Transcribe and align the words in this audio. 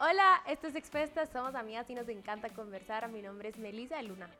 Hola, 0.00 0.44
esto 0.46 0.68
es 0.68 0.76
Expuestas, 0.76 1.28
somos 1.32 1.56
amigas 1.56 1.90
y 1.90 1.94
nos 1.96 2.08
encanta 2.08 2.50
conversar. 2.50 3.10
Mi 3.10 3.20
nombre 3.20 3.48
es 3.48 3.58
Melisa 3.58 4.00
Luna. 4.00 4.30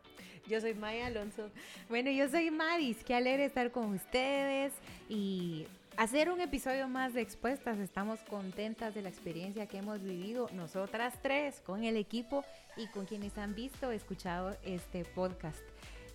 Yo 0.46 0.60
soy 0.60 0.72
Maya 0.74 1.06
Alonso. 1.06 1.50
Bueno, 1.88 2.12
yo 2.12 2.28
soy 2.28 2.52
Madis. 2.52 3.02
Qué 3.02 3.16
alegre 3.16 3.46
estar 3.46 3.72
con 3.72 3.92
ustedes 3.92 4.72
y 5.08 5.66
hacer 5.96 6.30
un 6.30 6.40
episodio 6.40 6.86
más 6.86 7.12
de 7.12 7.22
Expuestas. 7.22 7.80
Estamos 7.80 8.20
contentas 8.20 8.94
de 8.94 9.02
la 9.02 9.08
experiencia 9.08 9.66
que 9.66 9.78
hemos 9.78 10.00
vivido 10.00 10.48
nosotras 10.52 11.14
tres 11.22 11.60
con 11.66 11.82
el 11.82 11.96
equipo 11.96 12.44
y 12.76 12.86
con 12.86 13.06
quienes 13.06 13.36
han 13.36 13.56
visto, 13.56 13.90
escuchado 13.90 14.56
este 14.62 15.04
podcast. 15.06 15.58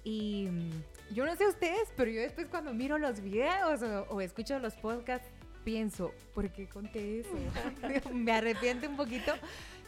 Y 0.06 0.48
mm, 0.52 1.14
yo 1.14 1.26
no 1.26 1.36
sé 1.36 1.48
ustedes, 1.48 1.92
pero 1.98 2.10
yo 2.10 2.22
después 2.22 2.48
cuando 2.48 2.74
miro 2.74 2.98
los 2.98 3.20
videos 3.20 3.82
o, 3.82 4.04
o 4.04 4.22
escucho 4.22 4.58
los 4.60 4.76
podcasts, 4.76 5.28
pienso, 5.64 6.14
¿por 6.34 6.50
qué 6.50 6.68
conté 6.68 7.22
eso? 7.22 7.30
Me 8.14 8.32
arrepiento 8.32 8.88
un 8.88 8.96
poquito, 8.96 9.34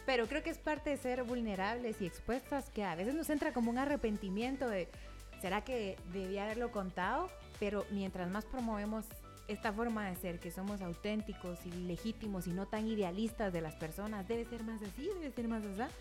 pero 0.04 0.26
creo 0.26 0.42
que 0.42 0.50
es 0.50 0.58
parte 0.58 0.90
de 0.90 0.96
ser 0.96 1.24
vulnerables 1.24 2.00
y 2.00 2.06
expuestas 2.06 2.70
que 2.70 2.84
a 2.84 2.94
veces 2.94 3.14
nos 3.14 3.30
entra 3.30 3.52
como 3.52 3.70
un 3.70 3.78
arrepentimiento 3.78 4.68
de, 4.68 4.88
¿será 5.40 5.62
que 5.62 5.96
debía 6.12 6.44
haberlo 6.44 6.70
contado? 6.70 7.30
Pero 7.58 7.84
mientras 7.90 8.30
más 8.30 8.44
promovemos 8.44 9.06
esta 9.48 9.72
forma 9.72 10.08
de 10.08 10.16
ser, 10.16 10.40
que 10.40 10.50
somos 10.50 10.80
auténticos 10.82 11.58
y 11.66 11.70
legítimos 11.70 12.46
y 12.46 12.50
no 12.50 12.66
tan 12.66 12.88
idealistas 12.88 13.52
de 13.52 13.60
las 13.60 13.74
personas, 13.76 14.26
debe 14.26 14.44
ser 14.44 14.64
más 14.64 14.82
así, 14.82 15.08
debe 15.20 15.30
ser 15.30 15.48
más 15.48 15.62
así, 15.64 15.92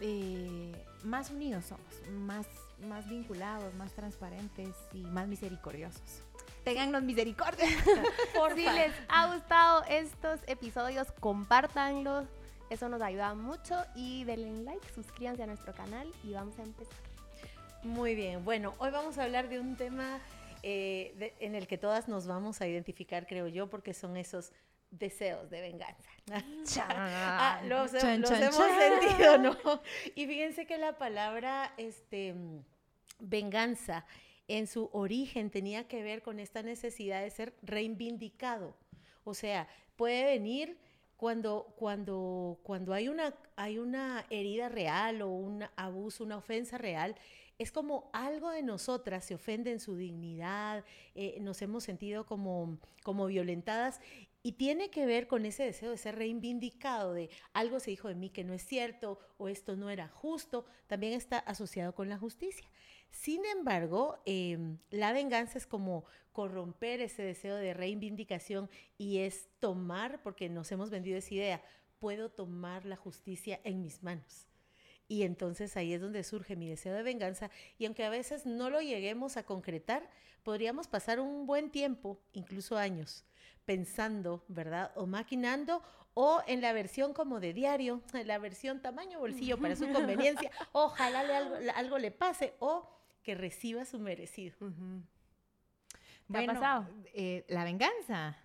eh, 0.00 0.72
más 1.04 1.30
unidos 1.30 1.66
somos, 1.66 1.86
más, 2.10 2.46
más 2.88 3.08
vinculados, 3.08 3.74
más 3.74 3.92
transparentes 3.92 4.74
y 4.92 5.02
más 5.02 5.28
misericordiosos. 5.28 6.22
Téngannos 6.64 7.02
misericordia. 7.02 7.66
Por 8.34 8.54
si 8.54 8.64
les 8.64 8.92
ha 9.08 9.34
gustado 9.34 9.84
estos 9.88 10.40
episodios, 10.46 11.12
compártanlos. 11.20 12.26
Eso 12.70 12.88
nos 12.88 13.02
ayuda 13.02 13.34
mucho 13.34 13.84
y 13.94 14.24
denle 14.24 14.64
like, 14.64 14.88
suscríbanse 14.94 15.42
a 15.42 15.46
nuestro 15.46 15.74
canal 15.74 16.10
y 16.24 16.32
vamos 16.32 16.58
a 16.58 16.62
empezar. 16.62 16.94
Muy 17.82 18.14
bien, 18.14 18.42
bueno, 18.44 18.72
hoy 18.78 18.90
vamos 18.90 19.18
a 19.18 19.24
hablar 19.24 19.48
de 19.50 19.60
un 19.60 19.76
tema 19.76 20.18
eh, 20.62 21.12
de- 21.18 21.34
en 21.40 21.54
el 21.54 21.66
que 21.66 21.76
todas 21.76 22.08
nos 22.08 22.26
vamos 22.26 22.62
a 22.62 22.66
identificar, 22.66 23.26
creo 23.26 23.46
yo, 23.48 23.68
porque 23.68 23.92
son 23.92 24.16
esos 24.16 24.50
deseos 24.90 25.50
de 25.50 25.60
venganza. 25.60 26.08
Ah, 26.88 27.60
los, 27.66 27.92
Chan, 27.92 28.22
los 28.22 28.30
chan, 28.30 28.42
hemos 28.42 28.56
chan. 28.56 29.00
sentido, 29.02 29.38
¿no? 29.38 29.56
Y 30.14 30.26
fíjense 30.26 30.66
que 30.66 30.78
la 30.78 30.96
palabra 30.96 31.74
este, 31.76 32.32
mm, 32.32 32.60
venganza 33.20 34.06
en 34.48 34.66
su 34.66 34.90
origen 34.92 35.50
tenía 35.50 35.88
que 35.88 36.02
ver 36.02 36.22
con 36.22 36.38
esta 36.38 36.62
necesidad 36.62 37.22
de 37.22 37.30
ser 37.30 37.54
reivindicado. 37.62 38.76
O 39.24 39.34
sea, 39.34 39.68
puede 39.96 40.24
venir 40.24 40.76
cuando, 41.16 41.74
cuando, 41.76 42.58
cuando 42.62 42.92
hay, 42.92 43.08
una, 43.08 43.34
hay 43.56 43.78
una 43.78 44.26
herida 44.30 44.68
real 44.68 45.22
o 45.22 45.28
un 45.28 45.64
abuso, 45.76 46.24
una 46.24 46.36
ofensa 46.36 46.76
real, 46.76 47.14
es 47.58 47.70
como 47.70 48.10
algo 48.12 48.50
de 48.50 48.62
nosotras 48.62 49.24
se 49.24 49.34
ofende 49.36 49.70
en 49.70 49.80
su 49.80 49.96
dignidad, 49.96 50.84
eh, 51.14 51.38
nos 51.40 51.62
hemos 51.62 51.84
sentido 51.84 52.26
como, 52.26 52.78
como 53.04 53.26
violentadas 53.26 54.00
y 54.46 54.52
tiene 54.52 54.90
que 54.90 55.06
ver 55.06 55.26
con 55.26 55.46
ese 55.46 55.62
deseo 55.64 55.90
de 55.90 55.96
ser 55.96 56.16
reivindicado, 56.16 57.14
de 57.14 57.30
algo 57.54 57.80
se 57.80 57.90
dijo 57.90 58.08
de 58.08 58.14
mí 58.14 58.28
que 58.28 58.44
no 58.44 58.52
es 58.52 58.62
cierto 58.62 59.18
o 59.38 59.48
esto 59.48 59.74
no 59.74 59.88
era 59.88 60.08
justo, 60.08 60.66
también 60.86 61.14
está 61.14 61.38
asociado 61.38 61.94
con 61.94 62.10
la 62.10 62.18
justicia. 62.18 62.68
Sin 63.10 63.46
embargo, 63.46 64.18
eh, 64.26 64.76
la 64.90 65.14
venganza 65.14 65.56
es 65.56 65.66
como 65.66 66.04
corromper 66.32 67.00
ese 67.00 67.22
deseo 67.22 67.56
de 67.56 67.72
reivindicación 67.72 68.68
y 68.98 69.20
es 69.20 69.48
tomar, 69.60 70.20
porque 70.22 70.50
nos 70.50 70.70
hemos 70.72 70.90
vendido 70.90 71.16
esa 71.16 71.34
idea, 71.34 71.62
puedo 71.98 72.30
tomar 72.30 72.84
la 72.84 72.96
justicia 72.96 73.62
en 73.64 73.80
mis 73.80 74.02
manos. 74.02 74.46
Y 75.08 75.22
entonces 75.22 75.74
ahí 75.78 75.94
es 75.94 76.02
donde 76.02 76.22
surge 76.22 76.54
mi 76.54 76.68
deseo 76.68 76.92
de 76.92 77.02
venganza. 77.02 77.50
Y 77.78 77.86
aunque 77.86 78.04
a 78.04 78.10
veces 78.10 78.44
no 78.44 78.68
lo 78.68 78.82
lleguemos 78.82 79.38
a 79.38 79.44
concretar, 79.44 80.10
podríamos 80.42 80.86
pasar 80.86 81.18
un 81.18 81.46
buen 81.46 81.70
tiempo, 81.70 82.20
incluso 82.32 82.76
años, 82.76 83.24
pensando, 83.64 84.44
¿verdad? 84.48 84.92
O 84.96 85.06
maquinando, 85.06 85.82
o 86.14 86.42
en 86.46 86.60
la 86.60 86.72
versión 86.72 87.12
como 87.12 87.40
de 87.40 87.52
diario, 87.52 88.02
en 88.12 88.26
la 88.28 88.38
versión 88.38 88.80
tamaño 88.80 89.18
bolsillo 89.18 89.58
para 89.58 89.76
su 89.76 89.90
conveniencia, 89.90 90.50
ojalá 90.72 91.24
le 91.24 91.34
algo, 91.34 91.56
algo 91.74 91.98
le 91.98 92.10
pase, 92.10 92.54
o 92.60 92.88
que 93.22 93.34
reciba 93.34 93.84
su 93.84 93.98
merecido. 93.98 94.56
¿Te 96.30 96.38
ha 96.38 96.46
pasado? 96.46 96.88
eh, 97.12 97.44
la 97.48 97.64
venganza. 97.64 98.36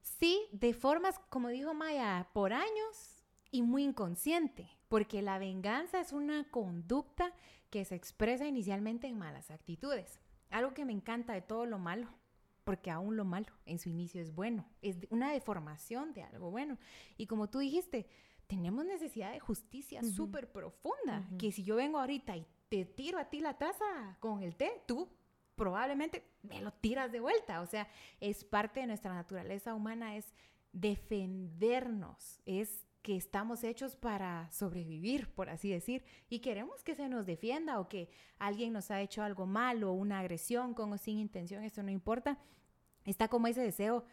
Sí, 0.00 0.40
de 0.52 0.74
formas, 0.74 1.18
como 1.28 1.48
dijo 1.48 1.74
Maya, 1.74 2.28
por 2.32 2.52
años 2.52 3.22
y 3.50 3.62
muy 3.62 3.84
inconsciente, 3.84 4.68
porque 4.88 5.22
la 5.22 5.38
venganza 5.38 6.00
es 6.00 6.12
una 6.12 6.44
conducta 6.50 7.32
que 7.70 7.84
se 7.84 7.94
expresa 7.94 8.46
inicialmente 8.46 9.06
en 9.06 9.18
malas 9.18 9.50
actitudes. 9.50 10.18
Algo 10.50 10.72
que 10.72 10.84
me 10.84 10.92
encanta 10.92 11.34
de 11.34 11.42
todo 11.42 11.66
lo 11.66 11.78
malo, 11.78 12.08
porque 12.68 12.90
aún 12.90 13.16
lo 13.16 13.24
malo 13.24 13.46
en 13.64 13.78
su 13.78 13.88
inicio 13.88 14.20
es 14.20 14.34
bueno, 14.34 14.66
es 14.82 14.98
una 15.08 15.32
deformación 15.32 16.12
de 16.12 16.22
algo 16.22 16.50
bueno. 16.50 16.76
Y 17.16 17.26
como 17.26 17.48
tú 17.48 17.60
dijiste, 17.60 18.06
tenemos 18.46 18.84
necesidad 18.84 19.32
de 19.32 19.40
justicia 19.40 20.00
Ujú. 20.02 20.10
súper 20.10 20.52
profunda, 20.52 21.24
Ujú. 21.28 21.38
que 21.38 21.50
si 21.50 21.64
yo 21.64 21.76
vengo 21.76 21.98
ahorita 21.98 22.36
y 22.36 22.46
te 22.68 22.84
tiro 22.84 23.18
a 23.18 23.30
ti 23.30 23.40
la 23.40 23.54
taza 23.56 24.18
con 24.20 24.42
el 24.42 24.54
té, 24.54 24.82
tú 24.86 25.08
probablemente 25.54 26.22
me 26.42 26.60
lo 26.60 26.70
tiras 26.74 27.10
de 27.10 27.20
vuelta. 27.20 27.62
O 27.62 27.66
sea, 27.66 27.88
es 28.20 28.44
parte 28.44 28.80
de 28.80 28.86
nuestra 28.88 29.14
naturaleza 29.14 29.72
humana, 29.74 30.16
es 30.16 30.34
defendernos, 30.74 32.42
es 32.44 32.84
que 33.00 33.16
estamos 33.16 33.64
hechos 33.64 33.96
para 33.96 34.50
sobrevivir, 34.50 35.30
por 35.32 35.48
así 35.48 35.70
decir, 35.70 36.04
y 36.28 36.40
queremos 36.40 36.84
que 36.84 36.94
se 36.94 37.08
nos 37.08 37.24
defienda 37.24 37.80
o 37.80 37.88
que 37.88 38.10
alguien 38.38 38.74
nos 38.74 38.90
ha 38.90 39.00
hecho 39.00 39.22
algo 39.22 39.46
malo, 39.46 39.92
una 39.92 40.18
agresión 40.18 40.74
con 40.74 40.92
o 40.92 40.98
sin 40.98 41.18
intención, 41.18 41.64
eso 41.64 41.82
no 41.82 41.90
importa. 41.90 42.38
Está 43.08 43.28
como 43.28 43.46
ese 43.48 43.60
deseo, 43.62 44.04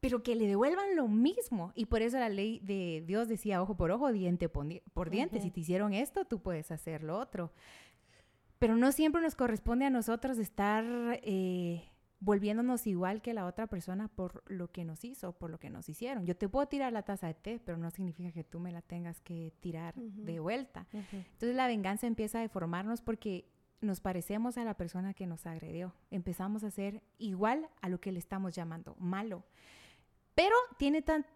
pero 0.00 0.22
que 0.22 0.36
le 0.36 0.46
devuelvan 0.46 0.94
lo 0.94 1.08
mismo. 1.08 1.72
Y 1.74 1.86
por 1.86 2.02
eso 2.02 2.18
la 2.18 2.28
ley 2.28 2.60
de 2.60 3.02
Dios 3.06 3.26
decía 3.28 3.60
ojo 3.62 3.76
por 3.76 3.90
ojo, 3.90 4.12
diente 4.12 4.48
por 4.48 4.66
di- 4.66 4.82
por 4.94 5.10
diente. 5.10 5.40
Si 5.40 5.50
te 5.50 5.60
hicieron 5.60 5.92
esto, 5.92 6.24
tú 6.24 6.40
puedes 6.40 6.70
hacer 6.70 7.02
lo 7.02 7.18
otro. 7.18 7.52
Pero 8.58 8.76
no 8.76 8.92
siempre 8.92 9.22
nos 9.22 9.34
corresponde 9.34 9.84
a 9.84 9.90
nosotros 9.90 10.38
estar 10.38 10.84
eh, 11.22 11.84
volviéndonos 12.20 12.86
igual 12.88 13.22
que 13.22 13.32
la 13.34 13.46
otra 13.46 13.68
persona 13.68 14.08
por 14.08 14.42
lo 14.50 14.70
que 14.72 14.84
nos 14.84 15.04
hizo, 15.04 15.32
por 15.32 15.50
lo 15.50 15.58
que 15.60 15.70
nos 15.70 15.88
hicieron. 15.88 16.26
Yo 16.26 16.36
te 16.36 16.48
puedo 16.48 16.66
tirar 16.66 16.92
la 16.92 17.02
taza 17.02 17.28
de 17.28 17.34
té, 17.34 17.60
pero 17.64 17.78
no 17.78 17.90
significa 17.92 18.32
que 18.32 18.42
tú 18.42 18.58
me 18.58 18.72
la 18.72 18.82
tengas 18.82 19.20
que 19.20 19.52
tirar 19.60 19.94
de 19.94 20.40
vuelta. 20.40 20.86
Entonces 20.92 21.54
la 21.54 21.68
venganza 21.68 22.08
empieza 22.08 22.38
a 22.38 22.42
deformarnos 22.42 23.00
porque 23.02 23.44
nos 23.80 24.00
parecemos 24.00 24.58
a 24.58 24.64
la 24.64 24.74
persona 24.74 25.14
que 25.14 25.26
nos 25.26 25.46
agredió. 25.46 25.94
Empezamos 26.10 26.64
a 26.64 26.70
ser 26.70 27.02
igual 27.18 27.68
a 27.80 27.88
lo 27.88 28.00
que 28.00 28.12
le 28.12 28.18
estamos 28.18 28.54
llamando 28.54 28.94
malo. 28.98 29.44
Pero 30.34 30.54
tiene, 30.78 31.02
tan, 31.02 31.26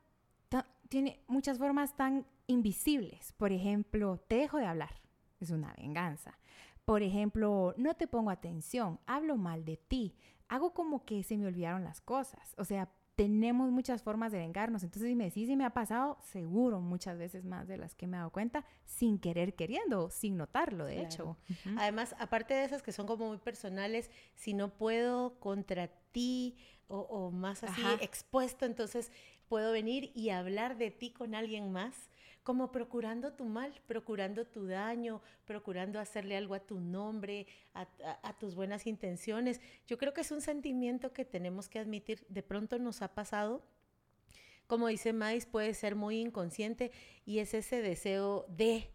tan- 0.48 0.66
tiene 0.88 1.22
muchas 1.28 1.58
formas 1.58 1.96
tan 1.96 2.26
invisibles. 2.46 3.32
Por 3.32 3.52
ejemplo, 3.52 4.18
te 4.28 4.36
dejo 4.36 4.58
de 4.58 4.66
hablar. 4.66 5.00
Es 5.40 5.50
una 5.50 5.72
venganza. 5.74 6.38
Por 6.84 7.02
ejemplo, 7.02 7.74
no 7.76 7.94
te 7.94 8.08
pongo 8.08 8.30
atención, 8.30 8.98
hablo 9.06 9.36
mal 9.36 9.64
de 9.64 9.76
ti, 9.76 10.16
hago 10.48 10.74
como 10.74 11.04
que 11.04 11.22
se 11.22 11.38
me 11.38 11.46
olvidaron 11.46 11.84
las 11.84 12.00
cosas. 12.00 12.54
O 12.58 12.64
sea, 12.64 12.90
tenemos 13.14 13.70
muchas 13.70 14.02
formas 14.02 14.32
de 14.32 14.38
vengarnos. 14.38 14.82
Entonces, 14.82 15.08
si 15.08 15.14
me 15.14 15.24
decís 15.24 15.46
si 15.48 15.56
me 15.56 15.64
ha 15.64 15.70
pasado, 15.70 16.18
seguro 16.22 16.80
muchas 16.80 17.18
veces 17.18 17.44
más 17.44 17.68
de 17.68 17.76
las 17.76 17.94
que 17.94 18.06
me 18.06 18.16
he 18.16 18.18
dado 18.18 18.30
cuenta, 18.30 18.64
sin 18.84 19.18
querer 19.18 19.54
queriendo, 19.54 20.10
sin 20.10 20.36
notarlo, 20.36 20.86
de 20.86 20.94
Claro. 20.94 21.06
hecho. 21.08 21.36
Además, 21.78 22.14
aparte 22.18 22.54
de 22.54 22.64
esas 22.64 22.82
que 22.82 22.92
son 22.92 23.06
como 23.06 23.28
muy 23.28 23.38
personales, 23.38 24.10
si 24.34 24.54
no 24.54 24.74
puedo 24.74 25.38
contra 25.40 25.88
ti 26.12 26.56
o, 26.88 27.00
o 27.00 27.30
más 27.30 27.62
así 27.64 27.82
Ajá. 27.82 27.98
expuesto, 28.02 28.64
entonces 28.64 29.10
puedo 29.48 29.72
venir 29.72 30.10
y 30.14 30.30
hablar 30.30 30.76
de 30.78 30.90
ti 30.90 31.10
con 31.10 31.34
alguien 31.34 31.70
más, 31.72 32.08
como 32.42 32.72
procurando 32.72 33.32
tu 33.32 33.44
mal, 33.44 33.72
procurando 33.86 34.44
tu 34.44 34.66
daño, 34.66 35.22
procurando 35.44 36.00
hacerle 36.00 36.36
algo 36.36 36.54
a 36.54 36.60
tu 36.60 36.80
nombre, 36.80 37.46
a, 37.74 38.36
tus 38.38 38.54
buenas 38.54 38.86
intenciones. 38.86 39.60
Yo 39.86 39.96
creo 39.98 40.12
que 40.12 40.22
es 40.22 40.32
un 40.32 40.40
sentimiento 40.40 41.12
que 41.12 41.24
tenemos 41.24 41.68
que 41.68 41.78
admitir. 41.78 42.24
De 42.28 42.42
pronto 42.42 42.78
nos 42.78 43.02
ha 43.02 43.14
pasado. 43.14 43.62
Como 44.66 44.88
dice 44.88 45.12
Mais, 45.12 45.46
puede 45.46 45.74
ser 45.74 45.94
muy 45.94 46.18
inconsciente 46.20 46.90
y 47.24 47.38
es 47.38 47.54
ese 47.54 47.82
deseo 47.82 48.46
de, 48.48 48.90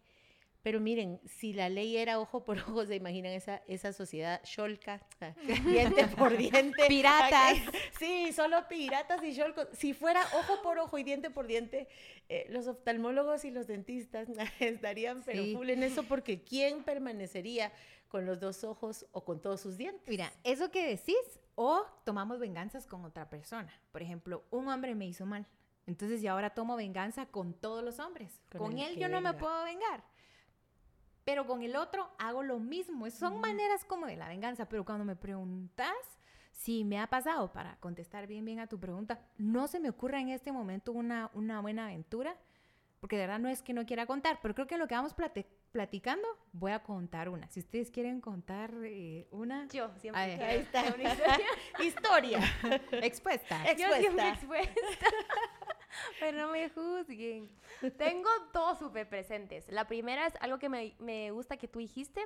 Pero 0.68 0.80
miren, 0.80 1.18
si 1.24 1.54
la 1.54 1.70
ley 1.70 1.96
era 1.96 2.20
ojo 2.20 2.44
por 2.44 2.58
ojo, 2.68 2.84
se 2.84 2.94
imaginan 2.94 3.32
esa, 3.32 3.62
esa 3.68 3.94
sociedad 3.94 4.42
sholca, 4.44 5.00
diente 5.64 6.06
por 6.08 6.36
diente. 6.36 6.84
Piratas. 6.88 7.56
Sí, 7.98 8.34
solo 8.34 8.68
piratas 8.68 9.24
y 9.24 9.32
sholcos. 9.32 9.66
Si 9.72 9.94
fuera 9.94 10.20
ojo 10.34 10.60
por 10.62 10.78
ojo 10.78 10.98
y 10.98 11.04
diente 11.04 11.30
por 11.30 11.46
diente, 11.46 11.88
eh, 12.28 12.44
los 12.50 12.66
oftalmólogos 12.66 13.46
y 13.46 13.50
los 13.50 13.66
dentistas 13.66 14.28
estarían 14.60 15.22
pero 15.24 15.42
Sí. 15.42 15.54
full 15.56 15.70
en 15.70 15.82
eso 15.82 16.02
porque 16.02 16.44
¿quién 16.44 16.84
permanecería 16.84 17.72
con 18.08 18.26
los 18.26 18.38
dos 18.38 18.62
ojos 18.62 19.06
o 19.12 19.24
con 19.24 19.40
todos 19.40 19.62
sus 19.62 19.78
dientes? 19.78 20.06
Mira, 20.06 20.30
eso 20.44 20.70
que 20.70 20.86
decís, 20.86 21.40
o 21.54 21.82
tomamos 22.04 22.40
venganzas 22.40 22.86
con 22.86 23.06
otra 23.06 23.30
persona. 23.30 23.72
Por 23.90 24.02
ejemplo, 24.02 24.44
un 24.50 24.68
hombre 24.68 24.94
me 24.94 25.06
hizo 25.06 25.24
mal. 25.24 25.46
Entonces 25.86 26.20
yo 26.20 26.32
ahora 26.32 26.50
tomo 26.50 26.76
venganza 26.76 27.24
con 27.24 27.54
todos 27.54 27.82
los 27.82 27.98
hombres. 27.98 28.42
Con 28.50 28.60
Con, 28.60 28.78
él 28.78 28.96
yo 28.98 29.08
no 29.08 29.22
me 29.22 29.32
puedo 29.32 29.64
vengar. 29.64 30.04
Pero 31.28 31.46
con 31.46 31.60
el 31.62 31.76
otro 31.76 32.08
hago 32.18 32.42
lo 32.42 32.58
mismo. 32.58 33.10
Son 33.10 33.38
maneras 33.38 33.84
como 33.84 34.06
de 34.06 34.16
la 34.16 34.28
venganza. 34.28 34.66
Pero 34.66 34.86
cuando 34.86 35.04
me 35.04 35.14
preguntas 35.14 35.92
si 36.52 36.84
me 36.84 36.98
ha 36.98 37.06
pasado, 37.06 37.52
para 37.52 37.76
contestar 37.80 38.26
bien, 38.26 38.46
bien 38.46 38.60
a 38.60 38.66
tu 38.66 38.80
pregunta, 38.80 39.20
no 39.36 39.68
se 39.68 39.78
me 39.78 39.90
ocurre 39.90 40.20
en 40.20 40.30
este 40.30 40.52
momento 40.52 40.90
una, 40.92 41.30
una 41.34 41.60
buena 41.60 41.84
aventura. 41.84 42.34
Porque 42.98 43.16
de 43.16 43.24
verdad 43.26 43.38
no 43.40 43.48
es 43.50 43.60
que 43.60 43.74
no 43.74 43.84
quiera 43.84 44.06
contar, 44.06 44.38
pero 44.40 44.54
creo 44.54 44.66
que 44.66 44.78
lo 44.78 44.88
que 44.88 44.94
vamos 44.94 45.14
plati- 45.14 45.44
platicando, 45.70 46.26
voy 46.52 46.72
a 46.72 46.82
contar 46.82 47.28
una. 47.28 47.46
Si 47.50 47.60
ustedes 47.60 47.90
quieren 47.90 48.20
contar 48.22 48.72
eh, 48.82 49.28
una 49.30 49.68
Yo 49.68 49.90
siempre. 49.98 50.22
Ahí. 50.22 50.60
está. 50.60 50.82
una 50.94 51.12
historia. 51.12 51.46
Historia. 51.80 52.38
expuesta. 53.02 53.72
Yo 53.76 53.86
siempre 53.98 54.28
Expuesta. 54.30 55.06
Pero 56.20 56.38
no 56.38 56.52
me 56.52 56.68
juzguen. 56.68 57.48
Tengo 57.96 58.28
dos 58.52 58.78
súper 58.78 59.08
presentes. 59.08 59.68
La 59.68 59.86
primera 59.86 60.26
es 60.26 60.34
algo 60.40 60.58
que 60.58 60.68
me, 60.68 60.94
me 60.98 61.30
gusta 61.30 61.56
que 61.56 61.68
tú 61.68 61.78
dijiste, 61.78 62.24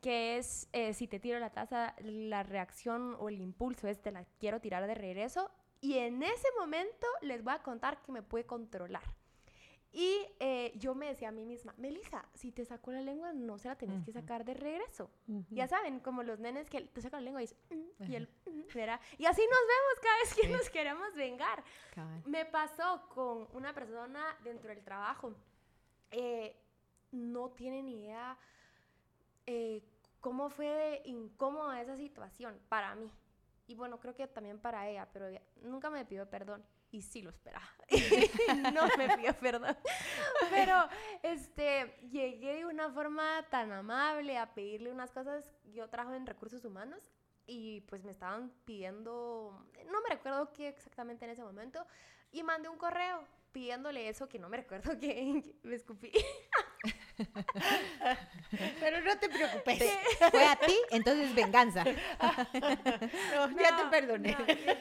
que 0.00 0.38
es 0.38 0.68
eh, 0.72 0.94
si 0.94 1.06
te 1.06 1.20
tiro 1.20 1.38
la 1.38 1.50
taza, 1.50 1.94
la 2.00 2.42
reacción 2.42 3.16
o 3.18 3.28
el 3.28 3.40
impulso 3.40 3.88
es 3.88 4.00
te 4.00 4.10
la 4.10 4.24
quiero 4.38 4.60
tirar 4.60 4.86
de 4.86 4.94
regreso. 4.94 5.50
Y 5.80 5.98
en 5.98 6.22
ese 6.22 6.48
momento 6.58 7.06
les 7.22 7.42
voy 7.42 7.54
a 7.54 7.62
contar 7.62 8.02
que 8.02 8.12
me 8.12 8.22
puede 8.22 8.44
controlar. 8.44 9.19
Y 9.92 10.24
eh, 10.38 10.72
yo 10.76 10.94
me 10.94 11.06
decía 11.08 11.28
a 11.30 11.32
mí 11.32 11.44
misma, 11.44 11.74
Melissa, 11.76 12.24
si 12.34 12.52
te 12.52 12.64
sacó 12.64 12.92
la 12.92 13.00
lengua, 13.00 13.32
no 13.32 13.58
se 13.58 13.66
la 13.68 13.76
tenés 13.76 14.04
que 14.04 14.12
Ujú. 14.12 14.20
sacar 14.20 14.44
de 14.44 14.54
regreso. 14.54 15.10
Ya 15.50 15.66
saben, 15.66 15.98
como 16.00 16.22
los 16.22 16.38
nenes 16.38 16.70
que 16.70 16.80
te 16.82 17.00
sacan 17.02 17.24
la 17.24 17.32
lengua 17.32 17.42
y, 17.42 17.74
"Mm", 17.74 18.04
y 18.10 18.14
el, 18.14 18.28
"Mm", 18.46 18.72
¿verdad? 18.72 19.00
Y 19.18 19.26
así 19.26 19.42
nos 19.42 19.60
vemos 19.60 20.00
cada 20.00 20.16
vez 20.18 20.34
que 20.34 20.42
Sí. 20.46 20.52
nos 20.52 20.70
queremos 20.70 21.14
vengar. 21.14 21.64
Cabal. 21.92 22.22
Me 22.24 22.44
pasó 22.44 23.08
con 23.12 23.48
una 23.52 23.74
persona 23.74 24.24
dentro 24.44 24.70
del 24.70 24.82
trabajo. 24.84 25.34
eh, 26.12 26.56
no 27.12 27.50
tiene 27.50 27.82
ni 27.84 28.02
idea 28.04 28.36
eh, 29.46 29.82
cómo 30.20 30.48
fue 30.50 30.66
de 30.66 31.02
incómoda 31.04 31.80
esa 31.80 31.96
situación 31.96 32.60
para 32.68 32.94
mí. 32.94 33.10
Y 33.66 33.74
bueno, 33.74 33.98
creo 34.00 34.14
que 34.14 34.26
también 34.26 34.58
para 34.60 34.88
ella, 34.88 35.08
pero 35.12 35.28
ella 35.28 35.42
nunca 35.62 35.88
me 35.90 36.04
pidió 36.04 36.28
perdón. 36.28 36.64
Y 36.90 37.02
sí 37.02 37.22
lo 37.22 37.30
esperaba. 37.30 37.68
no 38.72 38.88
me 38.96 39.16
pidió 39.16 39.34
perdón. 39.34 39.76
Pero 40.50 40.88
este, 41.22 41.96
llegué 42.10 42.56
de 42.56 42.66
una 42.66 42.90
forma 42.90 43.46
tan 43.50 43.70
amable 43.72 44.38
a 44.38 44.54
pedirle 44.54 44.90
unas 44.90 45.10
cosas. 45.12 45.44
Yo 45.72 45.88
trabajo 45.88 46.16
en 46.16 46.26
recursos 46.26 46.64
humanos 46.64 47.12
y 47.46 47.80
pues 47.82 48.04
me 48.04 48.10
estaban 48.10 48.52
pidiendo, 48.64 49.66
no 49.90 50.00
me 50.02 50.08
recuerdo 50.08 50.52
qué 50.52 50.68
exactamente 50.68 51.24
en 51.24 51.32
ese 51.32 51.42
momento, 51.42 51.84
y 52.30 52.44
mandé 52.44 52.68
un 52.68 52.78
correo 52.78 53.26
pidiéndole 53.50 54.08
eso 54.08 54.28
que 54.28 54.38
no 54.38 54.48
me 54.48 54.58
recuerdo 54.58 54.92
que, 55.00 55.14
que 55.62 55.68
me 55.68 55.74
escupí. 55.74 56.12
Pero 58.80 59.00
no 59.02 59.18
te 59.18 59.28
preocupes. 59.28 59.82
Fue 60.30 60.46
a 60.46 60.56
ti, 60.56 60.76
entonces 60.90 61.34
venganza. 61.34 61.84
No, 63.34 63.50
ya 63.58 63.76
te 63.76 63.84
perdoné. 63.90 64.32
no, 64.32 64.44
entonces, 64.46 64.78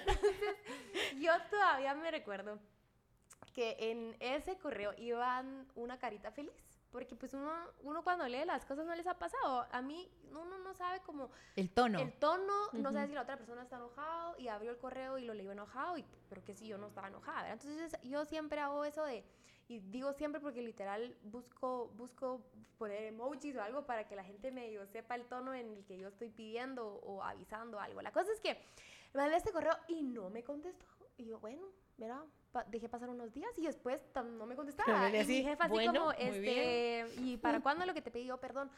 yo 1.20 1.32
todavía 1.50 1.94
me 1.96 2.12
recuerdo 2.12 2.60
que 3.54 3.76
en 3.80 4.16
ese 4.20 4.58
correo 4.58 4.94
iban 4.98 5.68
una 5.76 5.98
carita 5.98 6.32
feliz. 6.32 6.54
Porque 6.92 7.16
pues 7.16 7.36
uno, 7.36 7.52
uno 7.84 8.04
cuando 8.04 8.28
lee 8.28 8.46
las 8.46 8.66
cosas 8.66 8.86
no 8.86 8.96
les 8.96 9.06
ha 9.06 9.14
pasado. 9.14 9.68
A 9.72 9.82
mí 9.82 10.10
uno 10.32 10.58
no 10.58 10.74
sabe 10.74 11.00
cómo 11.02 11.30
El 11.56 11.70
tono. 11.70 12.00
el 12.00 12.12
tono, 12.14 12.72
no 12.74 12.92
sabe 12.92 13.08
si 13.08 13.14
la 13.14 13.22
otra 13.22 13.38
persona 13.38 13.62
está 13.62 13.76
enojado 13.76 14.36
y 14.40 14.48
abrió 14.48 14.72
el 14.72 14.78
correo 14.78 15.20
y 15.20 15.26
lo 15.26 15.36
leyó 15.36 15.52
enojado, 15.52 15.98
y, 16.00 16.06
pero 16.30 16.44
que 16.44 16.56
si 16.56 16.68
yo 16.68 16.80
no 16.80 16.88
estaba 16.88 17.08
enojada. 17.08 17.44
¿verdad? 17.44 17.60
Entonces 17.62 18.02
yo 18.04 18.26
siempre 18.26 18.60
hago 18.60 18.86
eso 18.86 19.06
de, 19.06 19.24
y 19.68 19.80
digo 19.80 20.14
siempre 20.14 20.42
porque 20.42 20.64
literal 20.64 21.16
busco, 21.24 21.90
busco 21.96 22.42
poner 22.80 23.04
emojis 23.04 23.56
o 23.56 23.62
algo 23.62 23.86
para 23.86 24.08
que 24.08 24.16
la 24.16 24.24
gente 24.24 24.52
medio 24.52 24.88
sepa 24.88 25.14
el 25.14 25.26
tono 25.26 25.54
en 25.54 25.72
el 25.72 25.86
que 25.86 25.98
yo 26.00 26.08
estoy 26.08 26.30
pidiendo 26.30 26.88
o 26.88 27.22
avisando 27.22 27.80
algo. 27.80 28.02
La 28.02 28.12
cosa 28.12 28.32
es 28.32 28.40
que 28.40 28.60
mandé 29.14 29.36
este 29.36 29.52
correo 29.52 29.78
y 29.88 30.02
no 30.02 30.32
me 30.32 30.44
contestó. 30.44 30.88
Y 31.20 31.26
yo, 31.26 31.40
bueno, 31.40 31.68
mira, 31.98 32.24
pa- 32.54 32.64
dejé 32.64 32.88
pasar 32.88 33.10
unos 33.10 33.34
días 33.34 33.52
y 33.58 33.66
después 33.66 34.02
no 34.16 34.46
me 34.46 34.56
contestaba. 34.56 35.10
Y 35.10 35.26
mi 35.26 35.44
jefa 35.44 35.66
así 35.66 35.74
bueno, 35.74 35.94
como, 35.94 36.12
este, 36.14 37.06
¿y 37.18 37.38
para 37.44 37.62
cuándo 37.62 37.86
lo 37.86 37.94
que 37.94 38.02
te 38.02 38.10
pedí 38.10 38.26
yo? 38.26 38.40
Perdón. 38.40 38.72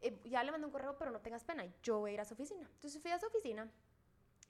Eh, 0.00 0.18
ya 0.24 0.42
le 0.42 0.50
mandé 0.50 0.66
un 0.66 0.72
correo, 0.72 0.98
pero 0.98 1.10
no 1.12 1.20
tengas 1.20 1.44
pena, 1.44 1.64
yo 1.82 2.00
voy 2.00 2.10
a 2.10 2.14
ir 2.14 2.20
a 2.20 2.24
su 2.24 2.34
oficina. 2.34 2.68
Entonces 2.74 3.00
fui 3.00 3.10
a 3.12 3.18
su 3.18 3.26
oficina 3.26 3.70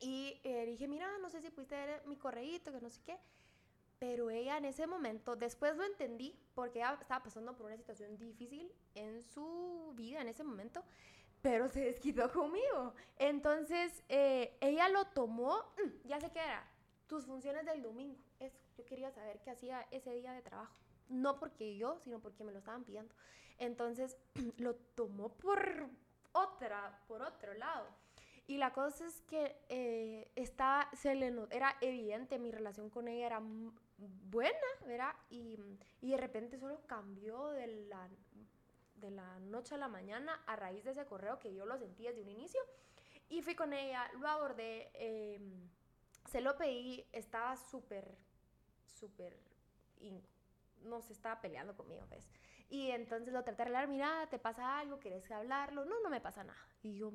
y 0.01 0.41
eh, 0.43 0.65
dije, 0.67 0.89
mira, 0.89 1.07
no 1.19 1.29
sé 1.29 1.43
si 1.43 1.51
pudiste 1.51 1.77
ver 1.77 2.03
mi 2.07 2.17
correíto, 2.17 2.73
que 2.73 2.81
no 2.81 2.91
sé 2.91 3.01
qué. 3.05 3.19
Pero 3.99 4.31
ella 4.31 4.57
en 4.57 4.65
ese 4.65 4.87
momento, 4.87 5.37
después 5.37 5.77
lo 5.77 5.85
entendí, 5.85 6.35
porque 6.55 6.79
ella 6.81 6.99
estaba 7.01 7.23
pasando 7.23 7.55
por 7.57 7.67
una 7.67 7.77
situación 7.77 8.17
difícil 8.17 8.73
en 8.95 9.23
su 9.23 9.93
vida 9.95 10.21
en 10.23 10.29
ese 10.29 10.43
momento, 10.43 10.83
pero 11.43 11.69
se 11.69 11.81
desquitó 11.85 12.33
conmigo. 12.33 12.95
Entonces, 13.19 14.03
eh, 14.09 14.57
ella 14.61 14.89
lo 14.89 15.05
tomó, 15.09 15.59
mm, 15.79 16.09
ya 16.09 16.21
sé 16.21 16.31
qué 16.31 16.41
era, 16.41 16.67
tus 17.07 17.27
funciones 17.27 17.65
del 17.67 17.83
domingo. 17.83 18.19
Eso, 18.41 18.59
yo 18.77 18.85
quería 18.85 19.11
saber 19.11 19.41
qué 19.41 19.51
hacía 19.51 19.87
ese 19.91 20.15
día 20.15 20.33
de 20.33 20.43
trabajo. 20.43 20.75
No 21.09 21.39
porque 21.39 21.77
yo, 21.77 21.99
sino 22.01 22.21
porque 22.21 22.45
me 22.45 22.53
lo 22.53 22.59
estaban 22.59 22.85
pidiendo. 22.85 23.15
Entonces, 23.59 24.17
lo 24.59 24.75
tomó 24.75 25.29
por 25.31 25.89
otra, 26.33 27.03
por 27.07 27.23
otro 27.23 27.55
lado. 27.55 27.87
Y 28.47 28.59
la 28.59 28.73
cosa 28.75 29.07
es 29.07 29.23
que 29.23 29.57
eh, 29.69 30.31
estaba, 30.37 30.91
se 30.93 31.13
era 31.51 31.77
evidente, 31.81 32.39
mi 32.39 32.51
relación 32.51 32.91
con 32.91 33.09
ella 33.09 33.27
era 33.27 33.43
buena, 33.97 34.59
¿verdad? 34.87 35.15
Y, 35.31 35.59
y 36.03 36.11
de 36.11 36.17
repente 36.19 36.59
solo 36.59 36.83
cambió 36.87 37.49
de 37.49 37.87
la, 37.89 38.07
de 38.97 39.11
la 39.11 39.39
noche 39.41 39.77
a 39.77 39.79
la 39.79 39.89
mañana 39.89 40.43
a 40.47 40.57
raíz 40.57 40.85
de 40.85 40.91
ese 40.91 41.07
correo 41.07 41.39
que 41.39 41.55
yo 41.55 41.65
lo 41.65 41.79
sentí 41.79 42.05
desde 42.05 42.21
un 42.21 42.29
inicio. 42.29 42.61
Y 43.31 43.41
fui 43.41 43.55
con 43.55 43.73
ella, 43.73 44.11
lo 44.21 44.29
abordé, 44.29 44.91
eh, 44.93 45.41
se 46.31 46.41
lo 46.41 46.57
pedí, 46.57 47.07
estaba 47.13 47.57
súper, 47.57 48.17
súper, 48.87 49.39
no 50.83 51.01
se 51.01 51.13
estaba 51.13 51.41
peleando 51.41 51.77
conmigo, 51.77 52.07
¿ves? 52.11 52.29
Y 52.69 52.91
entonces 52.91 53.33
lo 53.33 53.43
traté 53.45 53.59
de 53.59 53.63
arreglar, 53.63 53.89
mira, 53.89 54.27
¿te 54.31 54.39
pasa 54.39 54.79
algo? 54.79 54.99
¿Quieres 54.99 55.31
hablarlo? 55.31 55.85
No, 55.85 56.01
no 56.01 56.11
me 56.11 56.21
pasa 56.21 56.45
nada. 56.45 56.59
Y 56.83 56.97
yo, 56.97 57.13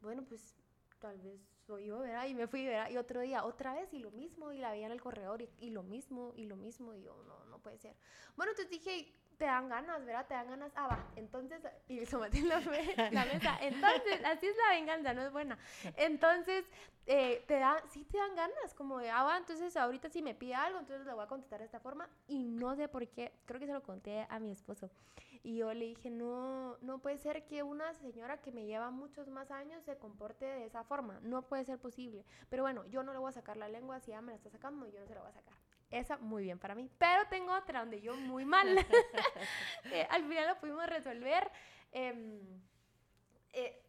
bueno, 0.00 0.24
pues 0.24 0.54
tal 0.98 1.18
vez 1.20 1.40
soy 1.66 1.86
yo, 1.86 1.98
¿verdad? 1.98 2.26
Y 2.26 2.34
me 2.34 2.46
fui, 2.46 2.64
¿verdad? 2.64 2.90
Y 2.90 2.96
otro 2.96 3.20
día, 3.20 3.44
otra 3.44 3.74
vez, 3.74 3.92
y 3.92 3.98
lo 3.98 4.10
mismo, 4.10 4.52
y 4.52 4.58
la 4.58 4.70
veía 4.70 4.86
en 4.86 4.92
el 4.92 5.00
corredor, 5.00 5.42
y, 5.42 5.50
y 5.58 5.70
lo 5.70 5.82
mismo, 5.82 6.32
y 6.36 6.46
lo 6.46 6.56
mismo, 6.56 6.94
y 6.94 7.02
yo, 7.02 7.22
no, 7.24 7.44
no 7.46 7.58
puede 7.58 7.78
ser. 7.78 7.96
Bueno, 8.36 8.52
entonces 8.52 8.70
dije, 8.70 9.12
te 9.36 9.44
dan 9.44 9.68
ganas, 9.68 10.04
¿verdad? 10.04 10.26
Te 10.26 10.34
dan 10.34 10.48
ganas, 10.48 10.72
ah, 10.76 10.88
va, 10.88 11.06
entonces, 11.16 11.62
y 11.88 11.98
en 11.98 12.48
la, 12.48 12.60
la 13.10 13.24
mesa, 13.24 13.58
entonces, 13.60 14.24
así 14.24 14.46
es 14.46 14.56
la 14.56 14.70
venganza, 14.70 15.14
no 15.14 15.22
es 15.22 15.32
buena. 15.32 15.58
Entonces, 15.96 16.64
eh, 17.06 17.44
te 17.46 17.58
da, 17.58 17.82
sí 17.90 18.04
te 18.04 18.18
dan 18.18 18.34
ganas, 18.34 18.74
como 18.74 18.98
de, 18.98 19.10
ah, 19.10 19.22
va, 19.24 19.36
entonces 19.36 19.76
ahorita 19.76 20.08
si 20.08 20.22
me 20.22 20.34
pide 20.34 20.54
algo, 20.54 20.78
entonces 20.78 21.06
le 21.06 21.12
voy 21.12 21.24
a 21.24 21.28
contestar 21.28 21.60
de 21.60 21.66
esta 21.66 21.80
forma, 21.80 22.08
y 22.26 22.44
no 22.44 22.74
sé 22.76 22.88
por 22.88 23.06
qué, 23.08 23.32
creo 23.44 23.60
que 23.60 23.66
se 23.66 23.72
lo 23.72 23.82
conté 23.82 24.26
a 24.28 24.38
mi 24.38 24.50
esposo. 24.50 24.90
Y 25.42 25.58
yo 25.58 25.72
le 25.72 25.86
dije, 25.86 26.10
no, 26.10 26.76
no 26.80 26.98
puede 26.98 27.18
ser 27.18 27.46
que 27.46 27.62
una 27.62 27.94
señora 27.94 28.38
que 28.38 28.50
me 28.50 28.66
lleva 28.66 28.90
muchos 28.90 29.28
más 29.28 29.52
años 29.52 29.84
se 29.84 29.96
comporte 29.96 30.44
de 30.44 30.64
esa 30.64 30.82
forma. 30.82 31.20
No 31.22 31.42
puede 31.42 31.64
ser 31.64 31.78
posible. 31.78 32.24
Pero 32.50 32.64
bueno, 32.64 32.84
yo 32.86 33.04
no 33.04 33.12
le 33.12 33.20
voy 33.20 33.28
a 33.28 33.32
sacar 33.32 33.56
la 33.56 33.68
lengua 33.68 34.00
si 34.00 34.10
ella 34.10 34.22
me 34.22 34.32
la 34.32 34.38
está 34.38 34.50
sacando, 34.50 34.88
yo 34.88 34.98
no 34.98 35.06
se 35.06 35.14
la 35.14 35.20
voy 35.20 35.30
a 35.30 35.34
sacar. 35.34 35.54
Esa 35.90 36.16
muy 36.18 36.42
bien 36.42 36.58
para 36.58 36.74
mí. 36.74 36.90
Pero 36.98 37.26
tengo 37.28 37.54
otra 37.54 37.80
donde 37.80 38.00
yo 38.00 38.14
muy 38.16 38.44
mal. 38.44 38.66
Eh, 39.92 40.06
al 40.10 40.24
final 40.24 40.48
lo 40.48 40.58
pudimos 40.60 40.86
resolver. 40.86 41.50
em, 41.92 42.40
eh, 43.52 43.82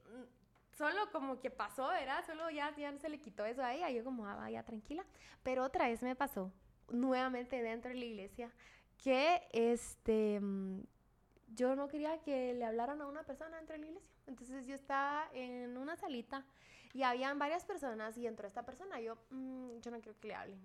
solo 0.78 1.12
como 1.12 1.40
que 1.40 1.50
pasó, 1.50 1.88
¿verdad? 1.90 2.24
Solo 2.26 2.50
ya, 2.52 2.74
ya 2.76 2.96
se 3.00 3.10
le 3.10 3.20
quitó 3.20 3.46
eso 3.46 3.64
a 3.64 3.74
ella. 3.74 3.90
Yo 3.90 4.04
como, 4.04 4.28
ah, 4.28 4.36
vaya, 4.36 4.64
tranquila. 4.64 5.04
Pero 5.44 5.64
otra 5.64 5.88
vez 5.88 6.04
me 6.04 6.16
pasó, 6.16 6.52
nuevamente 6.90 7.62
dentro 7.64 7.90
de 7.92 7.98
la 7.98 8.06
iglesia, 8.06 8.52
que 9.04 9.42
este... 9.52 10.40
mm, 10.40 10.82
yo 11.56 11.76
no 11.76 11.88
quería 11.88 12.20
que 12.22 12.54
le 12.54 12.66
hablaran 12.66 13.02
a 13.02 13.08
una 13.08 13.24
persona 13.24 13.58
dentro 13.58 13.74
de 13.74 13.80
la 13.80 13.88
iglesia. 13.88 14.10
Entonces 14.28 14.68
yo 14.68 14.76
estaba 14.76 15.28
en 15.34 15.78
una 15.78 15.96
salita 15.96 16.46
y 16.94 17.04
habían 17.04 17.40
varias 17.40 17.66
personas 17.66 18.18
y 18.18 18.28
entró 18.28 18.48
esta 18.48 18.64
persona. 18.66 19.00
Yo, 19.00 19.18
"Mm, 19.32 19.80
yo 19.80 19.92
no 19.92 20.00
quiero 20.02 20.20
que 20.20 20.28
le 20.28 20.36
hablen. 20.36 20.60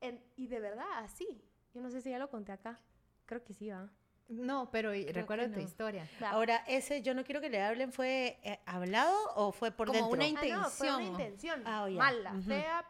En- 0.00 0.22
y 0.36 0.46
de 0.46 0.60
verdad, 0.60 0.86
así. 0.98 1.42
Yo 1.74 1.80
no 1.80 1.90
sé 1.90 2.00
si 2.00 2.10
ya 2.10 2.18
lo 2.18 2.30
conté 2.30 2.52
acá. 2.52 2.80
Creo 3.26 3.44
que 3.44 3.52
sí, 3.54 3.70
¿va? 3.70 3.88
No, 4.28 4.70
pero 4.70 4.92
recuerda 4.92 5.44
que 5.46 5.50
tu 5.54 5.58
no. 5.60 5.64
historia. 5.64 6.08
Va. 6.22 6.30
Ahora, 6.30 6.64
ese 6.68 7.02
yo 7.02 7.14
no 7.14 7.24
quiero 7.24 7.40
que 7.40 7.50
le 7.50 7.60
hablen, 7.60 7.92
¿fue 7.92 8.38
eh, 8.44 8.60
hablado 8.64 9.16
o 9.34 9.50
fue 9.52 9.72
por 9.72 9.88
Como 9.88 9.98
dentro? 9.98 10.16
una 10.24 10.40
Ah, 10.40 10.46
no, 10.62 10.70
fue 10.70 10.88
una 10.94 11.02
intención. 11.02 11.02
intención. 11.02 11.62
Ah, 11.66 11.82
oh, 11.84 11.88
ya. 11.88 11.98
Mala, 11.98 12.32
Ujú. 12.34 12.42
fea, 12.42 12.84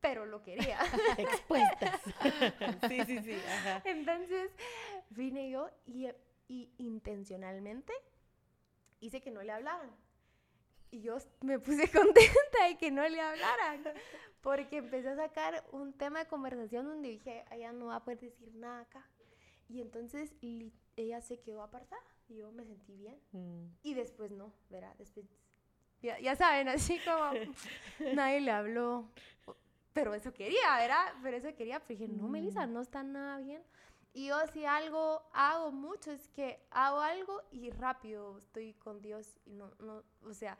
pero 0.00 0.26
lo 0.26 0.42
quería. 0.42 0.78
Expuestas. 1.18 2.00
sí, 2.88 3.04
sí, 3.04 3.18
sí. 3.18 3.34
Ajá. 3.34 3.82
Entonces 3.84 4.52
vine 5.10 5.50
yo 5.50 5.68
y, 5.86 6.08
y 6.48 6.72
intencionalmente 6.78 7.92
hice 9.00 9.20
que 9.20 9.30
no 9.32 9.42
le 9.42 9.52
hablaran. 9.52 9.90
Y 10.92 11.02
yo 11.02 11.18
me 11.40 11.58
puse 11.58 11.88
contenta 11.92 12.64
de 12.68 12.76
que 12.78 12.90
no 12.92 13.06
le 13.08 13.20
hablaran, 13.20 13.84
porque 14.40 14.78
empecé 14.78 15.08
a 15.08 15.16
sacar 15.16 15.64
un 15.72 15.92
tema 15.92 16.20
de 16.20 16.26
conversación 16.26 16.86
donde 16.86 17.10
dije, 17.10 17.44
ella 17.50 17.72
no 17.72 17.86
va 17.86 17.96
a 17.96 18.04
poder 18.04 18.20
decir 18.20 18.54
nada 18.54 18.80
acá. 18.80 19.06
Y 19.68 19.80
entonces 19.80 20.34
ella 20.96 21.20
se 21.20 21.40
quedó 21.40 21.62
apartada 21.62 22.02
y 22.28 22.36
yo 22.36 22.50
me 22.52 22.64
sentí 22.64 22.96
bien. 22.96 23.18
Mm. 23.32 23.66
Y 23.82 23.94
después 23.94 24.30
no, 24.30 24.52
¿verdad? 24.68 24.94
Después, 24.98 25.26
ya, 26.02 26.18
ya 26.18 26.34
saben, 26.36 26.68
así 26.68 26.98
como 27.04 27.30
nadie 28.14 28.40
le 28.40 28.50
habló. 28.50 29.10
Pero 29.92 30.14
eso 30.14 30.32
quería, 30.32 30.76
¿verdad? 30.78 31.14
Pero 31.22 31.36
eso 31.36 31.54
quería, 31.56 31.80
pero 31.80 32.00
dije, 32.00 32.12
no, 32.12 32.28
Melissa, 32.28 32.66
mm. 32.66 32.72
no 32.72 32.80
está 32.80 33.02
nada 33.02 33.38
bien. 33.38 33.62
Y 34.12 34.26
yo 34.28 34.36
si 34.52 34.64
algo 34.64 35.22
hago 35.32 35.70
mucho 35.70 36.10
es 36.10 36.28
que 36.28 36.60
hago 36.70 37.00
algo 37.00 37.42
y 37.52 37.70
rápido 37.70 38.38
estoy 38.38 38.74
con 38.74 39.00
Dios 39.00 39.38
y 39.46 39.52
no, 39.52 39.70
no, 39.78 40.02
o 40.24 40.34
sea, 40.34 40.58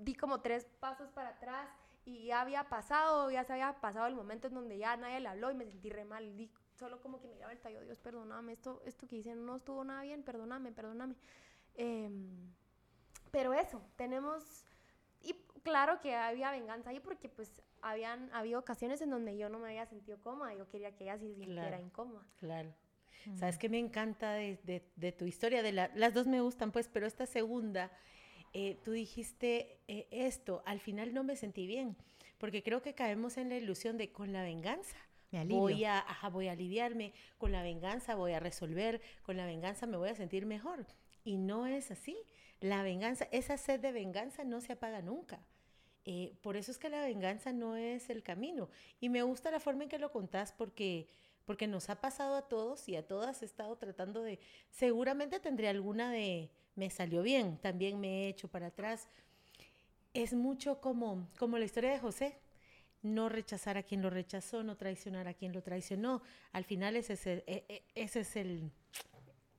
di 0.00 0.14
como 0.14 0.40
tres 0.40 0.64
pasos 0.80 1.08
para 1.12 1.28
atrás 1.28 1.68
y 2.10 2.26
ya 2.26 2.40
había 2.40 2.68
pasado, 2.68 3.30
ya 3.30 3.44
se 3.44 3.52
había 3.52 3.72
pasado 3.80 4.06
el 4.06 4.14
momento 4.14 4.48
en 4.48 4.54
donde 4.54 4.78
ya 4.78 4.96
nadie 4.96 5.20
le 5.20 5.28
habló 5.28 5.50
y 5.50 5.54
me 5.54 5.64
sentí 5.64 5.90
re 5.90 6.04
mal. 6.04 6.36
Di, 6.36 6.50
solo 6.74 7.00
como 7.00 7.20
que 7.20 7.28
miraba 7.28 7.52
el 7.52 7.60
tallo, 7.60 7.80
Dios, 7.82 7.98
perdóname, 7.98 8.52
esto, 8.52 8.82
esto 8.84 9.06
que 9.06 9.16
hice 9.16 9.34
no 9.34 9.56
estuvo 9.56 9.84
nada 9.84 10.02
bien, 10.02 10.22
perdóname, 10.22 10.72
perdóname. 10.72 11.14
Em, 11.74 12.52
pero 13.30 13.52
eso, 13.54 13.80
tenemos, 13.96 14.64
y 15.20 15.34
claro 15.62 16.00
que 16.00 16.14
había 16.14 16.50
venganza 16.50 16.90
ahí 16.90 17.00
porque 17.00 17.28
pues 17.28 17.62
habían 17.82 18.32
habido 18.34 18.58
ocasiones 18.58 19.00
en 19.00 19.10
donde 19.10 19.36
yo 19.36 19.48
no 19.48 19.58
me 19.58 19.68
había 19.68 19.86
sentido 19.86 20.18
cómoda, 20.20 20.54
yo 20.54 20.68
quería 20.68 20.94
que 20.96 21.04
ella 21.04 21.18
se 21.18 21.34
sintiera 21.34 21.80
incómoda. 21.80 22.26
Claro. 22.38 22.74
¿Sabes 23.36 23.58
qué 23.58 23.68
me 23.68 23.78
encanta 23.78 24.32
de, 24.32 24.82
de, 24.96 25.12
tu 25.12 25.26
historia? 25.26 25.62
De 25.62 25.72
las 25.72 26.14
dos 26.14 26.26
me 26.26 26.40
gustan, 26.40 26.72
pues, 26.72 26.88
pero 26.88 27.06
esta 27.06 27.26
segunda, 27.26 27.92
eh, 28.52 28.76
tú 28.84 28.92
dijiste 28.92 29.78
eh, 29.86 30.08
esto, 30.10 30.62
al 30.66 30.80
final 30.80 31.14
no 31.14 31.22
me 31.22 31.36
sentí 31.36 31.66
bien, 31.66 31.96
porque 32.38 32.62
creo 32.62 32.82
que 32.82 32.94
caemos 32.94 33.36
en 33.36 33.48
la 33.48 33.56
ilusión 33.56 33.96
de 33.96 34.10
con 34.10 34.32
la 34.32 34.42
venganza. 34.42 34.96
Me 35.30 35.44
voy 35.44 35.84
a, 35.84 36.04
voy 36.32 36.48
a 36.48 36.52
aliviarme, 36.52 37.12
con 37.38 37.52
la 37.52 37.62
venganza 37.62 38.16
voy 38.16 38.32
a 38.32 38.40
resolver, 38.40 39.00
con 39.22 39.36
la 39.36 39.46
venganza 39.46 39.86
me 39.86 39.96
voy 39.96 40.08
a 40.08 40.16
sentir 40.16 40.44
mejor. 40.44 40.84
Y 41.22 41.36
no 41.36 41.66
es 41.66 41.92
así. 41.92 42.16
La 42.58 42.82
venganza, 42.82 43.28
esa 43.30 43.56
sed 43.56 43.78
de 43.78 43.92
venganza 43.92 44.42
no 44.42 44.60
se 44.60 44.72
apaga 44.72 45.02
nunca. 45.02 45.40
Eh, 46.04 46.34
por 46.42 46.56
eso 46.56 46.72
es 46.72 46.78
que 46.78 46.88
la 46.88 47.02
venganza 47.02 47.52
no 47.52 47.76
es 47.76 48.10
el 48.10 48.24
camino. 48.24 48.70
Y 49.00 49.08
me 49.08 49.22
gusta 49.22 49.52
la 49.52 49.60
forma 49.60 49.84
en 49.84 49.88
que 49.88 50.00
lo 50.00 50.10
contás 50.10 50.52
porque, 50.52 51.08
porque 51.44 51.68
nos 51.68 51.90
ha 51.90 52.00
pasado 52.00 52.34
a 52.34 52.48
todos 52.48 52.88
y 52.88 52.96
a 52.96 53.06
todas 53.06 53.42
he 53.42 53.44
estado 53.44 53.76
tratando 53.76 54.22
de, 54.22 54.40
seguramente 54.70 55.38
tendré 55.38 55.68
alguna 55.68 56.10
de, 56.10 56.50
me 56.74 56.90
salió 56.90 57.22
bien, 57.22 57.58
también 57.58 58.00
me 58.00 58.24
he 58.24 58.28
hecho 58.28 58.48
para 58.48 58.68
atrás. 58.68 59.08
Es 60.14 60.32
mucho 60.32 60.80
como, 60.80 61.28
como 61.38 61.58
la 61.58 61.64
historia 61.64 61.90
de 61.90 61.98
José, 61.98 62.38
no 63.02 63.28
rechazar 63.28 63.76
a 63.76 63.82
quien 63.82 64.02
lo 64.02 64.10
rechazó, 64.10 64.62
no 64.62 64.76
traicionar 64.76 65.28
a 65.28 65.34
quien 65.34 65.52
lo 65.52 65.62
traicionó. 65.62 66.22
Al 66.52 66.64
final 66.64 66.96
ese 66.96 67.14
es 67.14 67.26
e, 67.26 67.44
e, 67.46 67.84
ese 67.94 68.20
es 68.20 68.36
el, 68.36 68.70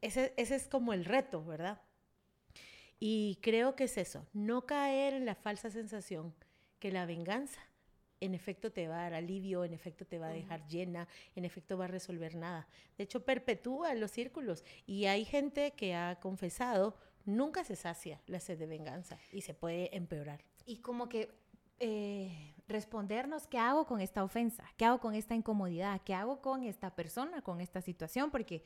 ese, 0.02 0.34
ese 0.38 0.56
es 0.56 0.68
como 0.68 0.94
el 0.94 1.06
reto, 1.06 1.44
¿verdad? 1.44 1.82
Y 3.00 3.40
creo 3.42 3.76
que 3.76 3.86
es 3.86 3.98
eso, 3.98 4.28
no 4.34 4.66
caer 4.68 5.14
en 5.14 5.26
la 5.26 5.36
falsa 5.36 5.72
sensación 5.72 6.36
que 6.80 6.92
la 6.92 7.06
venganza 7.06 7.62
en 8.22 8.34
efecto 8.34 8.72
te 8.72 8.88
va 8.88 9.00
a 9.00 9.04
dar 9.04 9.14
alivio, 9.16 9.66
en 9.66 9.74
efecto 9.74 10.06
te 10.06 10.18
va 10.18 10.28
a 10.28 10.32
dejar 10.32 10.66
llena, 10.68 11.08
en 11.36 11.44
efecto 11.44 11.78
va 11.78 11.86
a 11.86 11.88
resolver 11.90 12.36
nada. 12.36 12.68
De 12.98 13.04
hecho, 13.04 13.26
perpetúa 13.26 13.94
los 13.96 14.12
círculos. 14.12 14.64
Y 14.86 15.06
hay 15.06 15.26
gente 15.26 15.72
que 15.72 15.94
ha 15.94 16.20
confesado, 16.20 16.96
nunca 17.26 17.64
se 17.64 17.76
sacia 17.76 18.22
la 18.28 18.40
sed 18.40 18.58
de 18.58 18.68
venganza 18.68 19.20
y 19.32 19.42
se 19.42 19.54
puede 19.54 19.96
empeorar. 19.96 20.46
Y 20.66 20.78
como 20.78 21.10
que 21.10 21.30
eh, 21.80 22.54
respondernos 22.68 23.48
qué 23.48 23.58
hago 23.58 23.86
con 23.86 24.00
esta 24.00 24.24
ofensa, 24.24 24.64
qué 24.78 24.86
hago 24.86 25.00
con 25.00 25.16
esta 25.16 25.36
incomodidad, 25.36 26.02
qué 26.06 26.14
hago 26.14 26.42
con 26.42 26.64
esta 26.64 26.96
persona, 26.96 27.42
con 27.42 27.60
esta 27.60 27.82
situación, 27.82 28.32
porque 28.32 28.64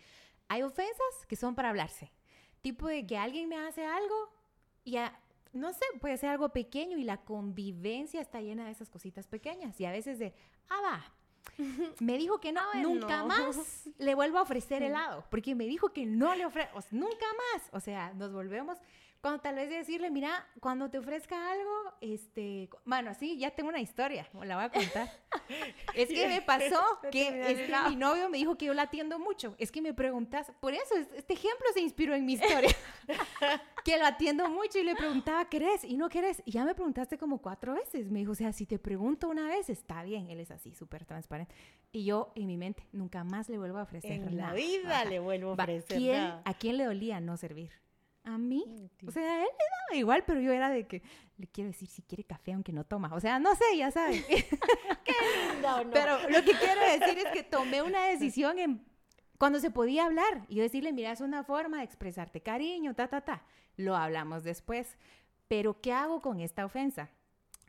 hay 0.48 0.62
ofensas 0.62 1.26
que 1.28 1.36
son 1.36 1.56
para 1.56 1.70
hablarse 1.70 2.12
tipo 2.66 2.88
de 2.88 3.06
que 3.06 3.16
alguien 3.16 3.48
me 3.48 3.58
hace 3.58 3.86
algo 3.86 4.34
y 4.84 4.94
ya, 4.94 5.16
no 5.56 5.74
sé, 5.74 5.86
puede 6.00 6.18
ser 6.18 6.30
algo 6.30 6.50
pequeño 6.50 6.98
y 6.98 7.04
la 7.04 7.18
convivencia 7.18 8.22
está 8.22 8.42
llena 8.42 8.66
de 8.66 8.72
esas 8.72 8.90
cositas 8.90 9.28
pequeñas 9.28 9.80
y 9.80 9.86
a 9.86 9.92
veces 9.92 10.20
de, 10.20 10.34
ah, 10.70 10.82
va. 10.84 11.14
Me 12.00 12.18
dijo 12.18 12.40
que 12.40 12.52
no, 12.52 12.62
nunca 12.82 13.24
más 13.24 13.90
le 13.98 14.16
vuelvo 14.16 14.40
a 14.40 14.42
ofrecer 14.42 14.84
helado, 14.84 15.26
porque 15.30 15.54
me 15.54 15.66
dijo 15.66 15.94
que 15.94 16.06
no 16.06 16.34
le 16.36 16.46
ofrezco, 16.46 16.80
nunca 16.92 17.26
más. 17.54 17.70
O 17.72 17.80
sea, 17.80 18.14
nos 18.16 18.34
volvemos 18.34 18.80
cuando 19.26 19.42
tal 19.42 19.56
vez 19.56 19.72
decirle, 19.72 20.12
mira, 20.12 20.46
cuando 20.60 20.88
te 20.92 21.00
ofrezca 21.00 21.52
algo, 21.52 21.72
este, 22.00 22.70
bueno, 22.86 23.12
sí, 23.16 23.40
ya 23.40 23.50
tengo 23.50 23.70
una 23.70 23.82
historia, 23.82 24.30
la 24.44 24.56
voy 24.56 24.66
a 24.66 24.70
contar. 24.70 25.10
es 25.96 26.10
que 26.10 26.28
me 26.28 26.44
pasó 26.44 26.80
que 27.12 27.52
este, 27.52 27.74
mi 27.90 27.96
novio 27.96 28.30
me 28.30 28.38
dijo 28.38 28.56
que 28.56 28.68
yo 28.68 28.76
la 28.76 28.84
atiendo 28.84 29.18
mucho. 29.18 29.56
Es 29.58 29.72
que 29.72 29.82
me 29.82 29.96
preguntas, 29.96 30.52
por 30.60 30.76
eso 30.76 30.94
este 31.16 31.34
ejemplo 31.34 31.66
se 31.74 31.82
inspiró 31.82 32.14
en 32.14 32.24
mi 32.24 32.34
historia. 32.40 32.70
que 33.84 33.98
lo 33.98 34.06
atiendo 34.06 34.48
mucho 34.48 34.78
y 34.78 34.84
le 34.84 34.96
preguntaba, 34.96 35.50
¿querés? 35.50 35.84
Y 35.84 35.98
no 35.98 36.08
querés. 36.08 36.44
Y 36.46 36.52
ya 36.52 36.64
me 36.64 36.76
preguntaste 36.76 37.18
como 37.18 37.42
cuatro 37.42 37.74
veces. 37.74 38.12
Me 38.12 38.20
dijo, 38.20 38.34
o 38.34 38.36
sea, 38.36 38.54
si 38.54 38.68
te 38.68 38.78
pregunto 38.78 39.28
una 39.28 39.48
vez, 39.48 39.72
está 39.72 40.04
bien. 40.04 40.30
Él 40.30 40.40
es 40.40 40.52
así, 40.52 40.76
súper 40.76 41.04
transparente. 41.04 41.56
Y 41.92 42.06
yo, 42.06 42.32
en 42.36 42.46
mi 42.46 42.58
mente, 42.58 42.86
nunca 42.92 43.24
más 43.24 43.50
le 43.50 43.58
vuelvo 43.58 43.80
a 43.80 43.84
ofrecer 43.84 44.12
en 44.12 44.38
la 44.38 44.54
vida 44.54 45.04
le 45.06 45.18
vuelvo 45.18 45.50
a 45.50 45.54
ofrecer 45.54 46.16
¿A 46.46 46.54
quién 46.54 46.78
le 46.78 46.84
dolía 46.84 47.20
no 47.20 47.38
servir? 47.38 47.72
A 48.26 48.38
mí. 48.38 48.66
O 49.08 49.12
sea, 49.12 49.24
a 49.24 49.42
él 49.42 49.48
le 49.48 49.66
daba 49.88 50.00
igual, 50.00 50.24
pero 50.26 50.42
yo 50.42 50.52
era 50.52 50.70
de 50.70 50.88
que 50.88 51.04
le 51.38 51.48
quiero 51.48 51.70
decir 51.70 51.88
si 51.88 52.02
quiere 52.02 52.24
café 52.24 52.54
aunque 52.54 52.74
no 52.74 52.84
toma. 52.84 53.14
O 53.14 53.20
sea, 53.20 53.40
no 53.40 53.56
sé, 53.56 53.78
ya 53.78 53.92
saben. 53.92 54.24
Qué 55.04 55.14
lindo, 55.54 55.84
¿no? 55.84 55.92
Pero 55.92 56.18
lo 56.30 56.44
que 56.44 56.54
quiero 56.54 56.82
decir 56.82 57.18
es 57.20 57.32
que 57.32 57.44
tomé 57.44 57.82
una 57.82 58.06
decisión 58.08 58.58
en 58.60 58.86
cuando 59.38 59.60
se 59.60 59.70
podía 59.70 60.06
hablar 60.06 60.46
y 60.48 60.56
yo 60.56 60.64
decirle, 60.64 60.94
mira, 60.94 61.12
es 61.12 61.22
una 61.22 61.44
forma 61.44 61.78
de 61.78 61.84
expresarte 61.84 62.42
cariño, 62.42 62.96
ta, 62.96 63.08
ta, 63.08 63.22
ta. 63.22 63.46
Lo 63.76 63.96
hablamos 63.96 64.44
después. 64.44 64.98
Pero 65.48 65.80
¿qué 65.82 65.94
hago 65.94 66.22
con 66.22 66.40
esta 66.40 66.66
ofensa? 66.66 67.12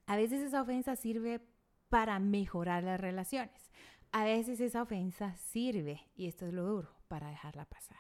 A 0.07 0.17
veces 0.17 0.41
esa 0.41 0.63
ofensa 0.63 0.97
sirve 0.97 1.41
para 1.89 2.19
mejorar 2.19 2.85
las 2.85 3.01
relaciones. 3.01 3.71
A 4.13 4.25
veces 4.25 4.61
esa 4.61 4.83
ofensa 4.83 5.37
sirve, 5.37 6.01
y 6.15 6.29
esto 6.29 6.47
es 6.47 6.55
lo 6.55 6.65
duro, 6.65 6.91
para 7.09 7.29
dejarla 7.29 7.67
pasar. 7.67 7.99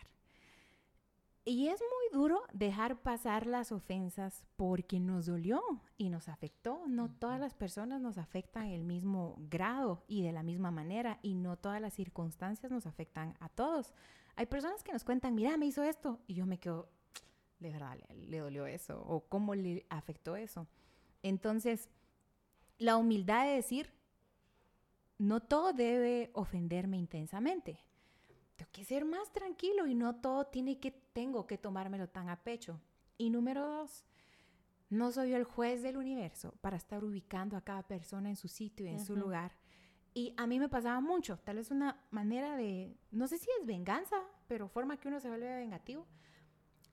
Y 1.48 1.68
es 1.68 1.80
muy 1.80 2.20
duro 2.20 2.42
dejar 2.52 3.00
pasar 3.02 3.46
las 3.46 3.70
ofensas 3.70 4.44
porque 4.56 4.98
nos 4.98 5.26
dolió 5.26 5.62
y 5.96 6.08
nos 6.08 6.28
afectó. 6.28 6.88
No 6.88 7.08
todas 7.08 7.38
las 7.38 7.54
personas 7.54 8.00
nos 8.00 8.18
afectan 8.18 8.66
el 8.66 8.82
mismo 8.82 9.36
grado 9.48 10.02
y 10.08 10.22
de 10.22 10.32
la 10.32 10.42
misma 10.42 10.72
manera 10.72 11.20
y 11.22 11.34
no 11.34 11.56
todas 11.56 11.80
las 11.80 11.94
circunstancias 11.94 12.72
nos 12.72 12.84
afectan 12.84 13.36
a 13.38 13.48
todos. 13.48 13.94
Hay 14.34 14.46
personas 14.46 14.82
que 14.82 14.92
nos 14.92 15.04
cuentan, 15.04 15.36
mira, 15.36 15.56
me 15.56 15.66
hizo 15.66 15.84
esto 15.84 16.18
y 16.26 16.34
yo 16.34 16.46
me 16.46 16.58
quedo, 16.58 16.88
de 17.60 17.70
verdad, 17.70 17.96
le, 18.08 18.26
le 18.26 18.38
dolió 18.38 18.66
eso 18.66 19.00
o 19.06 19.20
cómo 19.20 19.54
le 19.54 19.86
afectó 19.88 20.34
eso. 20.34 20.66
Entonces, 21.22 21.88
la 22.76 22.96
humildad 22.96 23.44
de 23.44 23.52
decir, 23.52 23.92
no 25.16 25.38
todo 25.38 25.72
debe 25.72 26.32
ofenderme 26.34 26.96
intensamente 26.96 27.86
tengo 28.56 28.70
que 28.72 28.84
ser 28.84 29.04
más 29.04 29.30
tranquilo 29.32 29.86
y 29.86 29.94
no 29.94 30.16
todo 30.16 30.46
tiene 30.46 30.80
que, 30.80 30.98
tengo 31.16 31.46
que 31.46 31.56
tomármelo 31.56 32.10
tan 32.10 32.28
a 32.28 32.36
pecho. 32.36 32.78
Y 33.16 33.30
número 33.30 33.66
dos, 33.66 34.04
no 34.90 35.10
soy 35.12 35.32
el 35.32 35.44
juez 35.44 35.82
del 35.82 35.96
universo 35.96 36.52
para 36.60 36.76
estar 36.76 37.02
ubicando 37.04 37.56
a 37.56 37.62
cada 37.62 37.82
persona 37.84 38.28
en 38.28 38.36
su 38.36 38.48
sitio 38.48 38.84
y 38.84 38.90
en 38.90 39.02
su 39.02 39.16
lugar. 39.16 39.52
Y 40.12 40.34
a 40.36 40.46
mí 40.46 40.60
me 40.60 40.68
pasaba 40.68 41.00
mucho, 41.00 41.38
tal 41.38 41.56
vez 41.56 41.70
una 41.70 42.04
manera 42.10 42.54
de, 42.58 42.98
no 43.12 43.28
sé 43.28 43.38
si 43.38 43.48
es 43.58 43.64
venganza, 43.64 44.16
pero 44.46 44.68
forma 44.68 44.98
que 44.98 45.08
uno 45.08 45.18
se 45.18 45.30
vuelve 45.30 45.56
vengativo, 45.56 46.06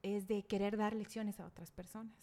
es 0.03 0.25
de 0.25 0.43
querer 0.43 0.77
dar 0.77 0.93
lecciones 0.93 1.41
a 1.41 1.45
otras 1.45 1.71
personas. 1.71 2.15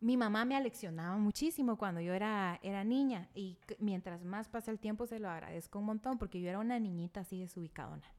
Mi 0.00 0.18
mamá 0.18 0.44
me 0.44 0.56
aleccionaba 0.56 1.16
muchísimo 1.16 1.78
cuando 1.78 2.02
yo 2.02 2.12
era, 2.12 2.60
era 2.62 2.84
niña 2.84 3.30
y 3.32 3.56
mientras 3.78 4.26
más 4.26 4.50
pasa 4.50 4.70
el 4.70 4.78
tiempo 4.78 5.06
se 5.06 5.20
lo 5.20 5.30
agradezco 5.30 5.78
un 5.78 5.86
montón 5.86 6.18
porque 6.18 6.42
yo 6.42 6.50
era 6.50 6.58
una 6.58 6.78
niñita 6.78 7.20
así 7.20 7.40
desubicadona. 7.40 8.12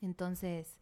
Entonces, 0.00 0.80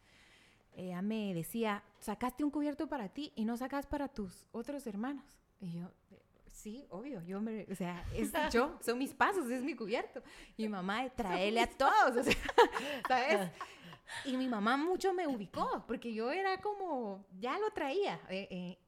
ella 0.75 1.03
me 1.03 1.35
decía, 1.35 1.83
sacaste 1.99 2.45
un 2.45 2.51
cubierto 2.51 2.89
para 2.89 3.09
ti 3.09 3.33
y 3.37 3.45
no 3.45 3.57
sacas 3.57 3.87
para 3.87 4.09
tus 4.09 4.47
otros 4.53 4.87
hermanos. 4.87 5.25
Y 5.61 5.73
yo, 5.73 5.91
sí, 6.47 6.87
obvio, 6.91 7.23
yo 7.23 7.41
me, 7.41 7.67
o 7.71 7.75
sea, 7.75 8.05
es 8.15 8.33
yo, 8.51 8.79
son 8.83 8.99
mis 8.99 9.13
pasos, 9.13 9.51
es 9.51 9.63
mi 9.63 9.75
cubierto. 9.75 10.23
Y 10.57 10.65
mi 10.65 10.69
mamá, 10.69 11.09
traele 11.11 11.61
a 11.61 11.67
todos, 11.67 12.17
o 12.17 12.23
sea, 12.23 12.35
¿sabes? 13.09 13.51
Y 14.25 14.37
mi 14.37 14.49
mamá 14.49 14.77
mucho 14.77 15.13
me 15.15 15.27
ubicó, 15.27 15.85
porque 15.87 16.13
yo 16.13 16.31
era 16.31 16.61
como, 16.61 17.25
ya 17.39 17.59
lo 17.59 17.71
traía. 17.71 18.21
Eh, 18.29 18.49
eh, 18.51 18.79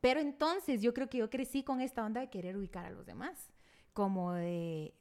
pero 0.00 0.20
entonces 0.20 0.82
yo 0.82 0.94
creo 0.94 1.08
que 1.08 1.18
yo 1.18 1.30
crecí 1.30 1.62
con 1.62 1.80
esta 1.80 2.04
onda 2.04 2.20
de 2.20 2.30
querer 2.30 2.56
ubicar 2.56 2.86
a 2.86 2.90
los 2.90 3.06
demás, 3.06 3.52
como 3.92 4.32
de, 4.32 4.94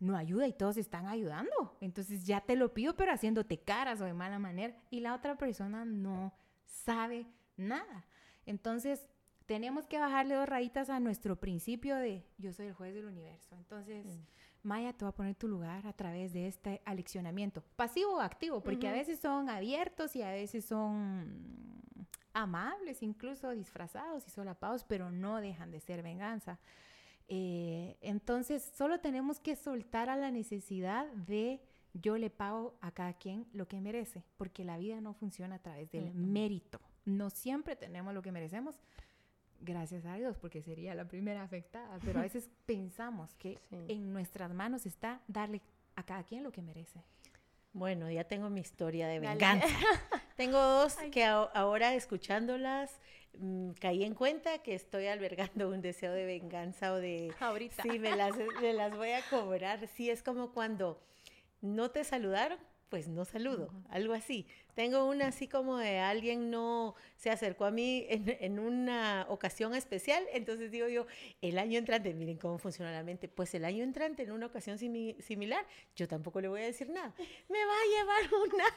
no 0.00 0.16
ayuda 0.16 0.46
y 0.48 0.52
todos 0.52 0.76
están 0.76 1.06
ayudando. 1.06 1.76
Entonces 1.80 2.26
ya 2.26 2.40
te 2.40 2.56
lo 2.56 2.74
pido, 2.74 2.96
pero 2.96 3.12
haciéndote 3.12 3.60
caras 3.60 4.00
o 4.00 4.04
de 4.04 4.14
mala 4.14 4.38
manera. 4.38 4.74
Y 4.90 5.00
la 5.00 5.14
otra 5.14 5.36
persona 5.36 5.84
no 5.84 6.34
sabe 6.64 7.26
nada. 7.56 8.06
Entonces 8.46 9.06
tenemos 9.46 9.86
que 9.86 9.98
bajarle 9.98 10.34
dos 10.34 10.48
rayitas 10.48 10.90
a 10.90 11.00
nuestro 11.00 11.38
principio 11.38 11.96
de 11.96 12.26
yo 12.38 12.52
soy 12.52 12.66
el 12.66 12.74
juez 12.74 12.94
del 12.94 13.06
universo. 13.06 13.54
Entonces, 13.56 14.06
Mm. 14.06 14.20
Maya 14.62 14.92
te 14.92 15.04
va 15.04 15.10
a 15.10 15.14
poner 15.14 15.34
tu 15.36 15.48
lugar 15.48 15.86
a 15.86 15.92
través 15.94 16.32
de 16.32 16.46
este 16.46 16.82
aleccionamiento, 16.84 17.62
pasivo 17.76 18.16
o 18.16 18.20
activo, 18.20 18.62
porque 18.62 18.88
a 18.88 18.92
veces 18.92 19.18
son 19.18 19.48
abiertos 19.48 20.14
y 20.16 20.22
a 20.22 20.30
veces 20.30 20.66
son 20.66 21.66
amables, 22.34 23.02
incluso 23.02 23.50
disfrazados 23.50 24.26
y 24.26 24.30
solapados, 24.30 24.84
pero 24.84 25.10
no 25.10 25.40
dejan 25.40 25.70
de 25.70 25.80
ser 25.80 26.02
venganza. 26.02 26.58
Eh, 27.32 27.96
entonces, 28.00 28.72
solo 28.76 28.98
tenemos 28.98 29.38
que 29.38 29.54
soltar 29.54 30.10
a 30.10 30.16
la 30.16 30.30
necesidad 30.32 31.06
de 31.12 31.60
yo 31.94 32.18
le 32.18 32.28
pago 32.28 32.74
a 32.80 32.90
cada 32.90 33.12
quien 33.14 33.46
lo 33.52 33.66
que 33.68 33.80
merece, 33.80 34.24
porque 34.36 34.64
la 34.64 34.78
vida 34.78 35.00
no 35.00 35.14
funciona 35.14 35.54
a 35.56 35.58
través 35.60 35.90
del 35.92 36.12
mérito. 36.12 36.80
No 37.04 37.30
siempre 37.30 37.76
tenemos 37.76 38.12
lo 38.14 38.20
que 38.22 38.32
merecemos, 38.32 38.74
gracias 39.60 40.04
a 40.06 40.14
Dios, 40.16 40.36
porque 40.38 40.60
sería 40.62 40.94
la 40.94 41.06
primera 41.06 41.42
afectada, 41.42 41.98
pero 42.04 42.18
a 42.18 42.22
veces 42.28 42.50
pensamos 42.66 43.34
que 43.36 43.58
Sí. 43.70 43.76
en 43.88 44.12
nuestras 44.12 44.52
manos 44.52 44.84
está 44.86 45.20
darle 45.28 45.60
a 45.96 46.02
cada 46.04 46.24
quien 46.24 46.42
lo 46.42 46.50
que 46.50 46.62
merece. 46.62 47.04
Bueno, 47.72 48.10
ya 48.10 48.24
tengo 48.24 48.50
mi 48.50 48.60
historia 48.60 49.06
de 49.06 49.20
Dale. 49.20 49.28
venganza. 49.30 49.66
tengo 50.36 50.58
dos 50.60 50.96
que 51.12 51.24
a- 51.24 51.42
ahora 51.54 51.94
escuchándolas 51.94 52.98
mm, 53.38 53.70
caí 53.80 54.04
en 54.04 54.14
cuenta 54.14 54.58
que 54.58 54.74
estoy 54.74 55.06
albergando 55.06 55.68
un 55.68 55.80
deseo 55.80 56.12
de 56.12 56.24
venganza 56.24 56.92
o 56.92 56.96
de... 56.96 57.32
Ahorita. 57.40 57.82
Sí, 57.82 57.98
me 57.98 58.16
las, 58.16 58.36
me 58.60 58.72
las 58.72 58.96
voy 58.96 59.10
a 59.10 59.22
cobrar. 59.28 59.86
Sí, 59.88 60.10
es 60.10 60.22
como 60.22 60.52
cuando 60.52 61.02
no 61.60 61.90
te 61.90 62.04
saludaron, 62.04 62.58
pues 62.88 63.08
no 63.08 63.24
saludo, 63.24 63.70
algo 63.88 64.14
así. 64.14 64.46
Tengo 64.80 65.04
una 65.04 65.26
así 65.26 65.46
como 65.46 65.76
de 65.76 65.98
alguien 65.98 66.50
no 66.50 66.94
se 67.14 67.28
acercó 67.28 67.66
a 67.66 67.70
mí 67.70 68.06
en, 68.08 68.34
en 68.40 68.58
una 68.58 69.26
ocasión 69.28 69.74
especial, 69.74 70.24
entonces 70.32 70.70
digo 70.70 70.88
yo, 70.88 71.06
el 71.42 71.58
año 71.58 71.78
entrante, 71.78 72.14
miren 72.14 72.38
cómo 72.38 72.56
funciona 72.56 72.90
la 72.90 73.02
mente, 73.02 73.28
pues 73.28 73.52
el 73.54 73.66
año 73.66 73.84
entrante 73.84 74.22
en 74.22 74.32
una 74.32 74.46
ocasión 74.46 74.78
simi- 74.78 75.20
similar, 75.20 75.66
yo 75.96 76.08
tampoco 76.08 76.40
le 76.40 76.48
voy 76.48 76.62
a 76.62 76.64
decir 76.64 76.88
nada. 76.88 77.12
Me 77.50 77.62
va 77.62 77.74
a 77.74 77.84
llevar 77.90 78.34
un 78.42 78.58
año 78.58 78.70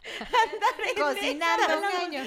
andar 0.20 0.94
Cocinando 0.96 1.78
un 1.80 1.84
año. 1.84 2.24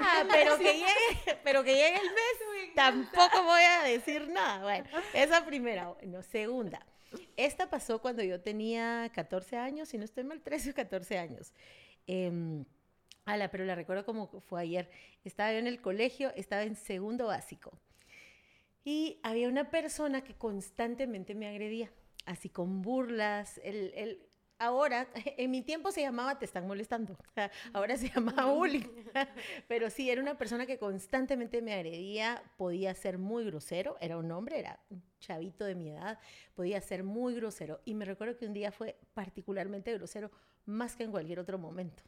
Ah, 0.00 0.24
pero 0.28 0.58
que 0.58 0.72
llegue, 0.74 1.38
pero 1.44 1.62
que 1.62 1.74
llegue 1.76 1.98
el 1.98 2.10
mes, 2.10 2.74
tampoco 2.74 3.44
voy 3.44 3.62
a 3.62 3.82
decir 3.84 4.26
nada. 4.28 4.60
Bueno, 4.64 4.86
esa 5.14 5.46
primera. 5.46 5.86
Bueno, 5.90 6.20
segunda. 6.24 6.84
Esta 7.36 7.70
pasó 7.70 8.00
cuando 8.00 8.22
yo 8.22 8.40
tenía 8.40 9.10
14 9.14 9.56
años, 9.56 9.88
si 9.88 9.98
no 9.98 10.04
estoy 10.04 10.24
mal, 10.24 10.42
13 10.42 10.70
o 10.70 10.74
14 10.74 11.18
años. 11.18 11.52
Em, 12.06 12.64
ala, 13.24 13.50
pero 13.50 13.64
la 13.64 13.74
recuerdo 13.74 14.04
como 14.04 14.28
fue 14.40 14.62
ayer. 14.62 14.90
Estaba 15.24 15.52
yo 15.52 15.58
en 15.58 15.66
el 15.66 15.80
colegio, 15.80 16.32
estaba 16.36 16.62
en 16.64 16.76
segundo 16.76 17.26
básico. 17.26 17.72
Y 18.84 19.20
había 19.22 19.48
una 19.48 19.70
persona 19.70 20.22
que 20.24 20.34
constantemente 20.34 21.34
me 21.34 21.46
agredía, 21.48 21.90
así 22.26 22.48
con 22.48 22.82
burlas. 22.82 23.58
El, 23.62 23.92
el- 23.94 24.26
ahora, 24.60 25.08
en 25.36 25.50
mi 25.50 25.62
tiempo 25.62 25.90
se 25.90 26.02
llamaba 26.02 26.38
te 26.38 26.44
están 26.44 26.68
molestando, 26.68 27.16
ahora 27.72 27.96
se 27.96 28.10
llama 28.10 28.44
bullying. 28.44 28.86
Pero 29.68 29.90
sí, 29.90 30.08
era 30.08 30.22
una 30.22 30.38
persona 30.38 30.66
que 30.66 30.78
constantemente 30.78 31.60
me 31.62 31.74
agredía, 31.74 32.42
podía 32.56 32.94
ser 32.94 33.18
muy 33.18 33.44
grosero, 33.44 33.96
era 34.00 34.16
un 34.18 34.30
hombre, 34.30 34.60
era 34.60 34.78
un 34.90 35.02
chavito 35.18 35.64
de 35.64 35.74
mi 35.74 35.90
edad, 35.90 36.18
podía 36.54 36.80
ser 36.80 37.02
muy 37.02 37.34
grosero. 37.34 37.80
Y 37.84 37.94
me 37.94 38.04
recuerdo 38.04 38.36
que 38.36 38.46
un 38.46 38.52
día 38.52 38.70
fue 38.70 38.96
particularmente 39.14 39.92
grosero, 39.94 40.30
más 40.66 40.94
que 40.94 41.04
en 41.04 41.10
cualquier 41.10 41.40
otro 41.40 41.58
momento. 41.58 42.02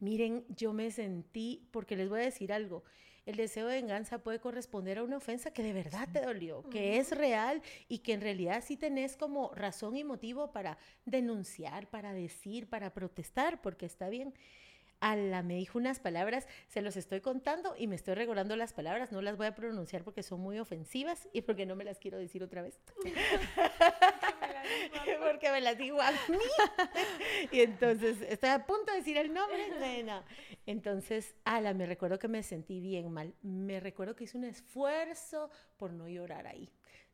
Miren, 0.00 0.44
yo 0.48 0.72
me 0.72 0.90
sentí, 0.90 1.68
porque 1.70 1.94
les 1.94 2.08
voy 2.08 2.20
a 2.20 2.24
decir 2.24 2.52
algo, 2.52 2.84
el 3.26 3.36
deseo 3.36 3.66
de 3.66 3.76
venganza 3.76 4.18
puede 4.18 4.40
corresponder 4.40 4.98
a 4.98 5.04
una 5.04 5.18
ofensa 5.18 5.52
que 5.52 5.62
de 5.62 5.72
verdad 5.72 6.08
te 6.10 6.22
dolió, 6.22 6.62
que 6.70 6.96
es 6.98 7.12
real 7.12 7.62
y 7.86 7.98
que 7.98 8.14
en 8.14 8.22
realidad 8.22 8.64
sí 8.66 8.76
tenés 8.76 9.16
como 9.16 9.54
razón 9.54 9.96
y 9.96 10.04
motivo 10.04 10.52
para 10.52 10.78
denunciar, 11.04 11.88
para 11.88 12.12
decir, 12.12 12.68
para 12.68 12.92
protestar, 12.92 13.60
porque 13.60 13.86
está 13.86 14.08
bien. 14.08 14.34
Ala, 15.00 15.42
me 15.42 15.54
dijo 15.54 15.78
unas 15.78 15.98
palabras, 15.98 16.46
se 16.68 16.82
los 16.82 16.96
estoy 16.96 17.20
contando 17.20 17.74
y 17.76 17.86
me 17.86 17.96
estoy 17.96 18.14
recordando 18.14 18.54
las 18.56 18.72
palabras, 18.72 19.12
no 19.12 19.22
las 19.22 19.36
voy 19.36 19.46
a 19.46 19.54
pronunciar 19.54 20.04
porque 20.04 20.22
son 20.22 20.40
muy 20.40 20.58
ofensivas 20.58 21.28
y 21.32 21.42
porque 21.42 21.64
no 21.64 21.76
me 21.76 21.84
las 21.84 21.98
quiero 21.98 22.18
decir 22.18 22.42
otra 22.42 22.62
vez. 22.62 22.80
porque 25.24 25.50
me 25.50 25.60
las 25.60 25.76
digo 25.76 26.00
a 26.00 26.10
mí. 26.10 26.38
y 27.52 27.60
entonces 27.60 28.18
estoy 28.22 28.50
a 28.50 28.66
punto 28.66 28.92
de 28.92 28.98
decir 28.98 29.16
el 29.16 29.32
nombre. 29.32 29.68
no, 30.04 30.14
no. 30.14 30.24
Entonces, 30.66 31.34
ala, 31.44 31.74
me 31.74 31.86
recuerdo 31.86 32.18
que 32.18 32.28
me 32.28 32.42
sentí 32.42 32.80
bien 32.80 33.10
mal. 33.10 33.34
Me 33.42 33.80
recuerdo 33.80 34.14
que 34.16 34.24
hice 34.24 34.38
un 34.38 34.44
esfuerzo 34.44 35.50
por 35.76 35.92
no 35.92 36.08
llorar 36.08 36.46
ahí. 36.46 36.70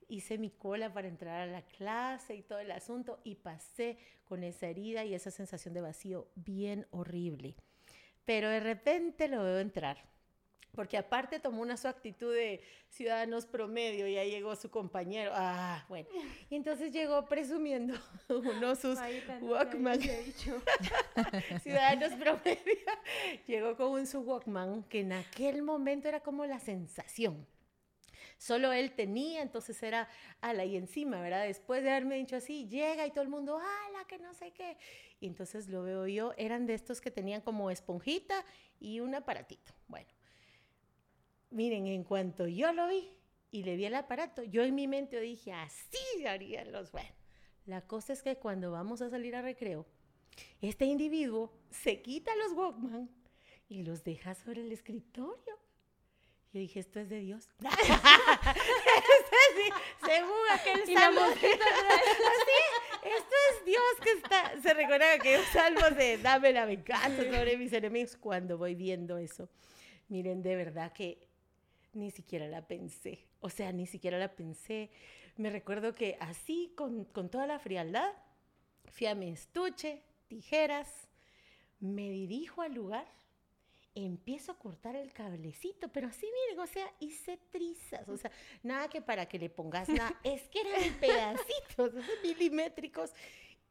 Hice 0.09 0.38
mi 0.38 0.51
cola 0.51 0.92
para 0.92 1.09
entrar 1.09 1.42
a 1.42 1.47
la 1.47 1.62
clase 1.62 2.37
y 2.37 2.42
todo 2.42 2.61
el 2.61 2.71
asunto 2.71 3.21
y 3.25 3.35
pasé 3.37 3.99
con 4.25 4.45
esa 4.45 4.66
herida 4.66 5.05
y 5.05 5.14
esa 5.14 5.31
sensación 5.31 5.75
de 5.75 5.81
vacío 5.81 6.29
bien 6.35 6.87
horrible. 6.90 7.57
Pero 8.25 8.49
de 8.51 8.61
repente 8.61 9.29
lo 9.29 9.42
veo 9.42 9.59
entrar. 9.59 10.15
Porque 10.77 10.97
aparte 10.99 11.41
tomó 11.41 11.62
una 11.62 11.77
su 11.77 11.89
actitud 11.89 12.33
de 12.33 12.62
ciudadanos 12.91 13.47
promedio, 13.47 14.07
ya 14.07 14.23
llegó 14.23 14.55
su 14.55 14.71
compañero. 14.71 15.33
Ah, 15.35 15.85
bueno. 15.89 16.09
Y 16.49 16.55
entonces 16.55 16.93
llegó 16.93 17.25
presumiendo 17.27 17.95
uno 18.29 18.77
sus 18.77 18.99
Walkman. 19.41 19.99
Ciudadanos 21.62 22.12
promedio. 22.12 22.87
Llegó 23.47 23.77
con 23.77 23.93
un 23.93 24.07
su 24.07 24.21
Walkman 24.21 24.85
que 24.85 25.01
en 25.01 25.15
aquel 25.15 25.62
momento 25.62 26.07
era 26.07 26.21
como 26.21 26.45
la 26.47 26.61
sensación. 26.61 27.47
Solo 28.39 28.73
él 28.73 28.93
tenía, 28.93 29.41
entonces 29.41 29.83
era 29.83 30.09
ala 30.41 30.65
y 30.65 30.77
encima, 30.77 31.21
¿verdad? 31.21 31.47
Después 31.47 31.83
de 31.83 31.91
haberme 31.91 32.17
dicho 32.17 32.37
así, 32.37 32.69
llega 32.69 33.07
y 33.07 33.11
todo 33.11 33.23
el 33.23 33.31
mundo, 33.31 33.59
ala, 33.59 34.05
que 34.07 34.19
no 34.19 34.35
sé 34.35 34.53
qué. 34.53 34.77
Y 35.21 35.27
entonces 35.27 35.69
lo 35.69 35.83
veo 35.83 36.07
yo, 36.07 36.35
eran 36.37 36.67
de 36.67 36.75
estos 36.75 37.01
que 37.01 37.11
tenían 37.11 37.41
como 37.41 37.71
esponjita 37.71 38.45
y 38.79 39.01
un 39.01 39.15
aparatito. 39.15 39.73
Bueno, 39.89 40.09
miren, 41.57 41.87
en 41.87 42.05
cuanto 42.05 42.47
yo 42.47 42.73
lo 42.73 42.87
vi 42.87 43.11
y 43.51 43.64
le 43.64 43.77
vi 43.77 43.87
el 43.87 43.95
aparato, 43.95 44.42
yo 44.42 44.62
en 44.62 44.75
mi 44.75 44.87
mente 44.87 45.19
dije, 45.21 45.53
así 45.53 46.27
harían 46.27 46.71
los. 46.71 46.92
Bueno, 46.92 47.09
la 47.64 47.81
cosa 47.81 48.12
es 48.12 48.23
que 48.23 48.37
cuando 48.37 48.71
vamos 48.71 49.01
a 49.01 49.09
salir 49.09 49.35
a 49.35 49.42
recreo, 49.42 49.87
este 50.61 50.85
individuo 50.85 51.53
se 51.71 52.03
quita 52.03 52.31
los 52.37 52.53
Walkman 52.53 53.11
y 53.69 53.83
los 53.83 54.05
deja 54.05 54.35
sobre 54.35 54.61
el 54.61 54.71
escritorio. 54.71 55.59
Yo 56.53 56.61
dije, 56.61 56.81
esto 56.81 57.01
es 57.01 57.09
de 57.09 57.21
Dios. 57.21 57.49
Según 60.05 60.38
aquel 60.53 60.85
salmo. 60.95 61.21
Sí, 61.40 61.47
esto 61.47 63.35
es 63.51 63.64
Dios 63.64 63.83
que 64.03 64.12
está. 64.12 64.61
Se 64.62 64.75
recuerda 64.75 65.14
aquellos 65.14 65.47
salmos 65.47 65.97
de 65.97 66.19
dame 66.19 66.53
la 66.53 66.66
venganza 66.66 67.25
sobre 67.25 67.57
mis 67.57 67.73
enemigos 67.73 68.16
cuando 68.16 68.59
voy 68.59 68.75
viendo 68.75 69.19
eso. 69.19 69.49
Miren, 70.09 70.42
de 70.42 70.55
verdad 70.57 70.92
que 70.92 71.26
ni 71.97 72.11
siquiera 72.11 72.47
la 72.47 72.67
pensé. 72.67 73.27
O 73.41 73.51
sea, 73.51 73.73
ni 73.73 73.87
siquiera 73.87 74.19
la 74.19 74.35
pensé. 74.35 74.91
Me 75.37 75.51
recuerdo 75.51 75.95
que 75.95 76.17
así, 76.21 76.73
con, 76.77 77.05
con 77.05 77.29
toda 77.31 77.47
la 77.47 77.59
frialdad, 77.59 78.13
fui 78.87 79.07
a 79.07 79.15
mi 79.15 79.29
estuche, 79.31 80.03
tijeras, 80.29 81.09
me 81.81 82.11
dirijo 82.11 82.63
al 82.63 82.75
lugar, 82.75 83.07
empiezo 83.95 84.53
a 84.53 84.59
cortar 84.59 84.97
el 84.97 85.13
cablecito, 85.13 85.89
pero 85.89 86.09
así 86.09 86.27
miren, 86.27 86.61
o 86.61 86.67
sea, 86.67 86.87
hice 87.01 87.39
trizas, 87.51 88.09
o 88.09 88.17
sea, 88.17 88.31
nada 88.63 88.89
que 88.89 89.01
para 89.01 89.27
que 89.27 89.39
le 89.39 89.51
pongas 89.51 89.89
nada, 89.89 90.19
es 90.25 90.43
que 90.49 90.61
eran 90.61 90.95
pedacitos 91.01 91.93
milimétricos. 92.23 93.13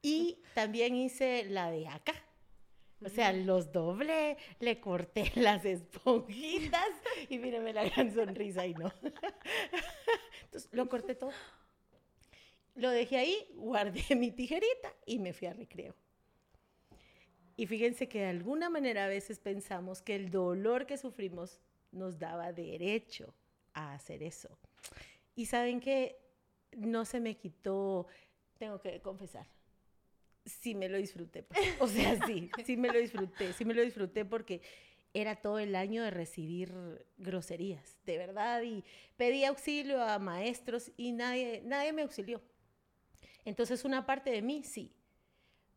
Y 0.02 0.38
también 0.54 0.96
hice 0.96 1.46
la 1.46 1.72
de 1.72 1.88
acá. 1.88 2.14
O 3.06 3.10
sea, 3.10 3.32
los 3.32 3.72
doblé, 3.72 4.36
le 4.60 4.80
corté 4.80 5.32
las 5.36 5.64
esponjitas 5.64 6.90
y 7.30 7.38
mírenme 7.38 7.72
la 7.72 7.88
gran 7.88 8.12
sonrisa 8.12 8.66
y 8.66 8.74
no. 8.74 8.92
Entonces, 10.46 10.70
lo 10.72 10.90
corté 10.90 11.14
todo. 11.14 11.32
Lo 12.74 12.90
dejé 12.90 13.18
ahí, 13.18 13.48
guardé 13.54 14.04
mi 14.16 14.32
tijerita 14.32 14.92
y 15.06 15.20
me 15.20 15.34
fui 15.34 15.48
a 15.48 15.54
recreo. 15.54 15.94
Y 17.56 17.68
fíjense 17.68 18.10
que 18.10 18.22
de 18.22 18.28
alguna 18.28 18.72
manera 18.72 19.06
a 19.06 19.08
veces 19.08 19.40
pensamos 19.40 20.02
que 20.02 20.16
el 20.16 20.32
dolor 20.32 20.88
que 20.88 20.98
sufrimos 20.98 21.62
nos 21.92 22.18
daba 22.18 22.52
derecho 22.52 23.36
a 23.74 23.94
hacer 23.94 24.24
eso. 24.24 24.58
Y 25.36 25.46
saben 25.46 25.80
que 25.80 26.18
no 26.76 27.06
se 27.06 27.20
me 27.20 27.38
quitó, 27.38 28.08
tengo 28.58 28.80
que 28.82 29.00
confesar, 29.00 29.48
sí 30.46 30.76
me 30.76 30.90
lo 30.90 30.98
disfruté. 30.98 31.44
pues. 31.44 31.60
O 31.80 31.88
sea, 31.88 32.26
sí, 32.26 32.50
sí 32.66 32.78
me 32.78 32.90
lo 32.90 33.00
disfruté, 33.00 33.54
sí 33.54 33.66
me 33.66 33.74
lo 33.74 33.82
disfruté 33.82 34.26
porque 34.26 34.62
era 35.14 35.38
todo 35.38 35.60
el 35.60 35.76
año 35.76 36.04
de 36.04 36.12
recibir 36.12 36.74
groserías, 37.18 37.98
de 38.06 38.18
verdad, 38.18 38.62
y 38.64 38.84
pedí 39.16 39.46
auxilio 39.46 40.04
a 40.04 40.20
maestros 40.20 40.92
y 40.98 41.14
nadie, 41.14 41.62
nadie 41.64 41.94
me 41.94 42.02
auxilió. 42.02 42.42
Entonces 43.46 43.86
una 43.86 44.06
parte 44.06 44.32
de 44.32 44.42
mí 44.42 44.64
sí, 44.64 44.94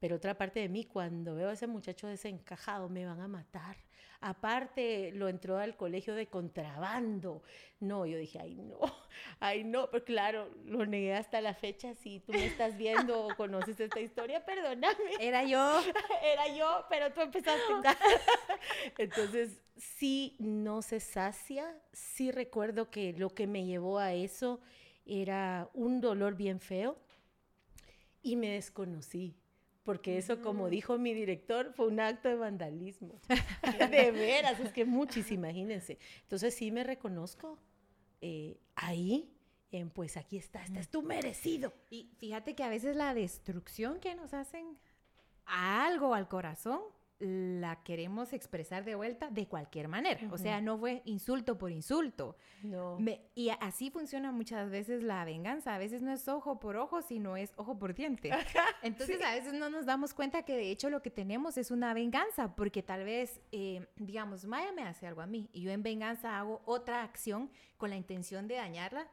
Pero 0.01 0.17
otra 0.17 0.37
parte 0.37 0.61
de 0.61 0.69
mí, 0.69 0.85
cuando 0.85 1.35
veo 1.35 1.49
a 1.49 1.53
ese 1.53 1.67
muchacho 1.67 2.07
desencajado, 2.07 2.89
me 2.89 3.05
van 3.05 3.21
a 3.21 3.29
matar. 3.29 3.77
Aparte, 4.21 5.13
lo 5.13 5.29
entró 5.29 5.59
al 5.59 5.77
colegio 5.77 6.15
de 6.15 6.27
contrabando. 6.27 7.43
No, 7.79 8.05
yo 8.05 8.19
dije, 8.19 8.41
ay, 8.41 8.57
no, 8.57 8.79
ay, 9.41 9.63
no, 9.63 9.89
pero 9.91 10.05
claro, 10.05 10.51
lo 10.65 10.87
negué 10.87 11.15
hasta 11.15 11.41
la 11.41 11.55
fecha. 11.55 11.95
Si 11.95 12.21
tú 12.21 12.33
me 12.33 12.47
estás 12.47 12.77
viendo 12.77 13.27
o 13.27 13.37
conoces 13.37 13.79
esta 13.79 14.01
historia, 14.01 14.45
perdóname. 14.45 14.97
Era 15.21 15.45
yo. 15.45 15.81
Era 16.23 16.49
yo, 16.57 16.85
pero 16.89 17.13
tú 17.13 17.21
empezaste. 17.21 17.61
Entonces, 18.99 19.61
sí, 19.77 20.37
no 20.41 20.83
se 20.83 20.99
sacia. 20.99 21.81
Sí 21.93 22.33
recuerdo 22.33 22.91
que 22.91 23.13
lo 23.13 23.31
que 23.31 23.47
me 23.47 23.67
llevó 23.67 23.99
a 23.99 24.15
eso 24.15 24.61
era 25.07 25.71
un 25.75 26.01
dolor 26.01 26.35
bien 26.35 26.61
feo 26.61 26.99
y 28.23 28.37
me 28.37 28.51
desconocí 28.51 29.37
porque 29.89 30.19
eso, 30.19 30.43
como 30.43 30.69
dijo 30.69 30.99
mi 30.99 31.15
director, 31.15 31.73
fue 31.73 31.87
un 31.87 31.99
acto 31.99 32.29
de 32.29 32.35
vandalismo. 32.35 33.19
de 33.91 34.11
veras, 34.11 34.61
es 34.61 34.71
que 34.71 34.85
muchísimo, 34.85 35.47
imagínense. 35.47 35.99
Entonces 36.25 36.55
sí 36.55 36.71
me 36.71 36.85
reconozco 36.85 37.59
eh, 38.21 38.59
ahí, 38.75 39.35
en 39.73 39.89
pues 39.89 40.19
aquí 40.19 40.37
está, 40.37 40.63
este 40.63 40.79
es 40.79 40.91
tu 40.91 41.01
merecido. 41.01 41.73
Y 41.89 42.11
fíjate 42.19 42.55
que 42.55 42.65
a 42.65 42.69
veces 42.69 42.97
la 42.97 43.15
destrucción 43.15 43.99
que 43.99 44.15
nos 44.15 44.35
hacen 44.35 44.77
a 45.47 45.87
algo 45.87 46.13
al 46.13 46.29
corazón 46.29 46.83
la 47.21 47.83
queremos 47.83 48.33
expresar 48.33 48.85
de 48.85 48.95
vuelta 48.95 49.29
de 49.31 49.49
cualquier 49.49 49.89
manera. 49.89 50.21
O 50.31 50.39
sea, 50.39 50.61
no 50.61 50.79
fue 50.79 51.03
insulto 51.05 51.59
por 51.59 51.73
insulto. 51.73 52.37
No. 52.63 52.99
y 53.35 53.51
así 53.61 53.91
funciona 53.91 54.31
muchas 54.31 54.71
veces 54.71 55.03
la 55.03 55.25
venganza. 55.25 55.75
A 55.75 55.79
veces 55.79 56.03
no 56.03 56.13
es 56.13 56.29
ojo 56.29 56.61
por 56.61 56.77
ojo, 56.77 57.03
sino 57.03 57.37
es 57.37 57.53
ojo 57.57 57.79
por 57.79 57.95
diente. 57.95 58.31
Entonces, 58.83 59.21
a 59.23 59.35
veces 59.35 59.55
no 59.55 59.69
nos 59.69 59.87
damos 59.87 60.15
cuenta 60.15 60.43
que 60.43 60.57
de 60.57 60.71
hecho 60.71 60.91
lo 60.91 61.03
que 61.03 61.11
tenemos 61.11 61.59
es 61.59 61.71
una 61.71 61.93
venganza, 61.93 62.55
porque 62.55 62.83
tal 62.83 63.05
vez, 63.05 63.41
eh, 63.51 63.87
digamos, 63.97 64.45
Maya 64.45 64.73
me 64.73 64.83
hace 64.83 65.07
algo 65.07 65.21
a 65.21 65.27
mí 65.27 65.51
y 65.53 65.63
yo 65.63 65.71
en 65.73 65.83
venganza 65.83 66.39
hago 66.39 66.63
otra 66.67 67.03
acción 67.03 67.51
con 67.77 67.91
la 67.91 67.97
intención 67.97 68.47
de 68.47 68.57
dañarla, 68.57 69.09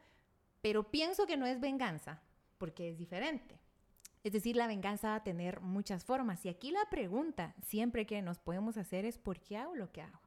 pero 0.62 0.92
pienso 0.92 1.26
que 1.26 1.38
no 1.38 1.46
es 1.46 1.60
venganza, 1.60 2.22
porque 2.58 2.90
es 2.90 2.98
diferente. 2.98 3.60
Es 4.26 4.32
decir, 4.32 4.56
la 4.56 4.66
venganza 4.66 5.10
va 5.10 5.16
a 5.18 5.24
tener 5.24 5.62
muchas 5.62 6.04
formas. 6.04 6.44
Y 6.46 6.50
aquí 6.50 6.72
la 6.72 6.90
pregunta 6.90 7.54
siempre 7.62 8.08
que 8.08 8.24
nos 8.24 8.40
podemos 8.40 8.76
hacer 8.76 9.06
es 9.06 9.20
¿por 9.20 9.40
qué 9.40 9.56
hago 9.56 9.76
lo 9.76 9.92
que 9.92 10.02
hago? 10.02 10.20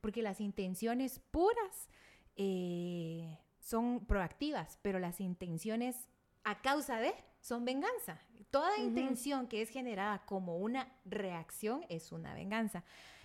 Porque 0.00 0.22
las 0.22 0.40
intenciones 0.40 1.18
puras 1.32 1.88
eh, 2.36 3.40
son 3.58 4.06
proactivas, 4.06 4.78
pero 4.82 5.00
las 5.00 5.20
intenciones 5.20 5.96
a 6.44 6.62
causa 6.62 7.00
de 7.00 7.12
son 7.40 7.64
venganza. 7.64 8.20
Toda 8.50 8.78
intención 8.78 9.48
que 9.48 9.62
es 9.62 9.70
generada 9.70 10.24
como 10.26 10.58
una 10.58 10.86
reacción 11.04 11.84
es 11.88 12.12
una 12.12 12.34
venganza. 12.34 12.84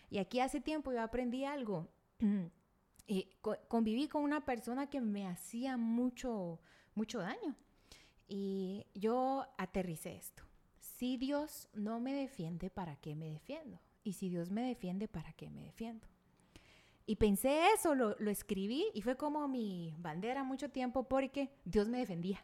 Y 0.10 0.18
aquí 0.18 0.40
hace 0.40 0.60
tiempo 0.60 0.92
yo 0.92 1.04
aprendí 1.04 1.46
algo. 1.46 1.88
y 3.08 3.30
conviví 3.68 4.08
con 4.08 4.24
una 4.24 4.44
persona 4.44 4.90
que 4.90 5.02
me 5.02 5.28
hacía 5.28 5.78
mucho, 5.78 6.60
mucho 6.96 7.20
daño. 7.20 7.56
Y 8.28 8.86
yo 8.94 9.46
aterricé 9.58 10.16
esto. 10.16 10.44
Si 10.80 11.18
Dios 11.18 11.70
no 11.74 12.00
me 12.00 12.14
defiende, 12.14 12.70
¿para 12.70 12.96
qué 12.96 13.16
me 13.16 13.30
defiendo? 13.30 13.80
Y 14.04 14.14
si 14.14 14.30
Dios 14.30 14.52
me 14.52 14.62
defiende, 14.64 15.08
¿para 15.08 15.34
qué 15.34 15.50
me 15.50 15.64
defiendo? 15.64 16.08
Y 17.08 17.18
pensé 17.18 17.72
eso, 17.74 17.94
lo, 17.94 18.16
escribí 18.30 18.86
y 18.94 19.02
fue 19.02 19.16
como 19.16 19.48
mi 19.48 19.94
bandera 20.00 20.44
mucho 20.44 20.70
tiempo 20.70 21.08
porque 21.08 21.52
Dios 21.64 21.88
me 21.88 22.00
defendía. 22.00 22.42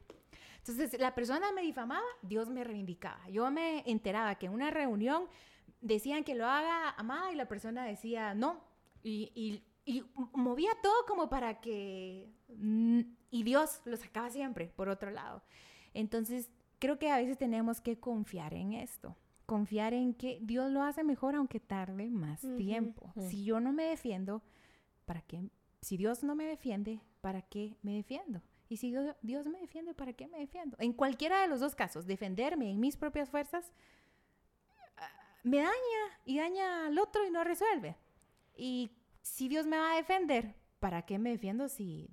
Entonces, 0.57 0.99
la 0.99 1.15
persona 1.15 1.51
me 1.51 1.63
difamaba, 1.63 2.05
Dios 2.21 2.49
me 2.49 2.63
reivindicaba. 2.63 3.27
Yo 3.29 3.49
me 3.49 3.83
enteraba 3.87 4.35
que 4.35 4.45
en 4.45 4.53
una 4.53 4.69
reunión 4.69 5.27
decían 5.81 6.23
que 6.23 6.35
lo 6.35 6.45
haga 6.45 6.91
amada 6.91 7.31
y 7.31 7.35
la 7.35 7.47
persona 7.47 7.85
decía 7.85 8.35
no. 8.35 8.63
Y, 9.01 9.63
y 9.83 10.03
movía 10.33 10.71
todo 10.83 11.05
como 11.07 11.29
para 11.29 11.59
que... 11.59 12.29
Y 13.31 13.43
Dios 13.43 13.81
lo 13.85 13.97
sacaba 13.97 14.29
siempre, 14.29 14.67
por 14.67 14.89
otro 14.89 15.09
lado. 15.09 15.41
Entonces, 15.93 16.49
creo 16.79 16.97
que 16.99 17.11
a 17.11 17.17
veces 17.17 17.37
tenemos 17.37 17.81
que 17.81 17.99
confiar 17.99 18.53
en 18.53 18.73
esto, 18.73 19.15
confiar 19.45 19.93
en 19.93 20.13
que 20.13 20.39
Dios 20.41 20.71
lo 20.71 20.81
hace 20.83 21.03
mejor 21.03 21.35
aunque 21.35 21.59
tarde 21.59 22.09
más 22.09 22.41
tiempo. 22.57 23.13
Si 23.29 23.43
yo 23.43 23.59
no 23.59 23.73
me 23.73 23.83
defiendo, 23.83 24.41
¿para 25.05 25.21
qué? 25.21 25.49
Si 25.81 25.97
Dios 25.97 26.23
no 26.23 26.35
me 26.35 26.45
defiende, 26.45 27.01
¿para 27.21 27.41
qué 27.41 27.75
me 27.81 27.93
defiendo? 27.93 28.41
Y 28.71 28.77
si 28.77 28.89
Dios, 29.21 29.47
me 29.47 29.59
defiende, 29.59 29.93
¿para 29.93 30.13
qué 30.13 30.29
me 30.29 30.39
defiendo? 30.39 30.77
En 30.79 30.93
cualquiera 30.93 31.41
de 31.41 31.49
los 31.49 31.59
dos 31.59 31.75
casos, 31.75 32.07
defenderme 32.07 32.71
en 32.71 32.79
mis 32.79 32.95
propias 32.95 33.29
fuerzas 33.29 33.69
ah, 34.95 35.09
me 35.43 35.57
daña 35.57 36.19
y 36.23 36.37
daña 36.37 36.87
al 36.87 36.97
otro 36.97 37.27
y 37.27 37.31
no 37.31 37.43
resuelve. 37.43 37.97
Y 38.55 38.91
si 39.21 39.49
Dios 39.49 39.67
me 39.67 39.77
va 39.77 39.91
a 39.91 39.97
defender, 39.97 40.55
¿para 40.79 41.01
qué 41.01 41.19
me 41.19 41.31
defiendo 41.31 41.67
si 41.67 42.09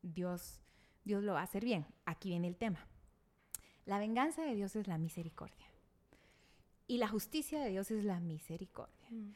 Dios, 0.00 0.62
Dios 1.04 1.22
lo 1.22 1.34
va 1.34 1.40
a 1.40 1.44
hacer 1.44 1.62
bien? 1.62 1.84
Aquí 2.06 2.30
viene 2.30 2.48
el 2.48 2.56
tema. 2.56 2.87
La 3.88 3.98
venganza 3.98 4.42
de 4.42 4.54
Dios 4.54 4.76
es 4.76 4.86
la 4.86 4.98
misericordia. 4.98 5.66
Y 6.86 6.98
la 6.98 7.08
justicia 7.08 7.58
de 7.58 7.70
Dios 7.70 7.90
es 7.90 8.04
la 8.04 8.20
misericordia. 8.20 9.08
Mm. 9.08 9.30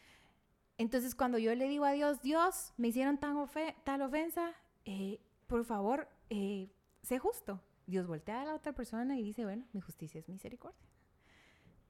Entonces, 0.77 1.15
cuando 1.15 1.39
yo 1.39 1.55
le 1.55 1.69
digo 1.69 1.87
a 1.87 1.93
Dios, 1.93 2.21
Dios, 2.21 2.75
me 2.77 2.89
hicieron 2.89 3.17
tan 3.17 3.35
tal 3.83 4.03
ofensa, 4.03 4.53
eh, 4.85 5.21
por 5.47 5.65
favor, 5.65 6.07
eh, 6.29 6.71
sé 7.03 7.19
justo. 7.19 7.63
Dios 7.87 8.07
voltea 8.07 8.43
a 8.43 8.45
la 8.45 8.55
otra 8.55 8.75
persona 8.75 9.19
y 9.19 9.23
dice, 9.23 9.45
bueno, 9.45 9.65
mi 9.73 9.81
justicia 9.81 10.19
es 10.19 10.29
misericordia. 10.29 10.87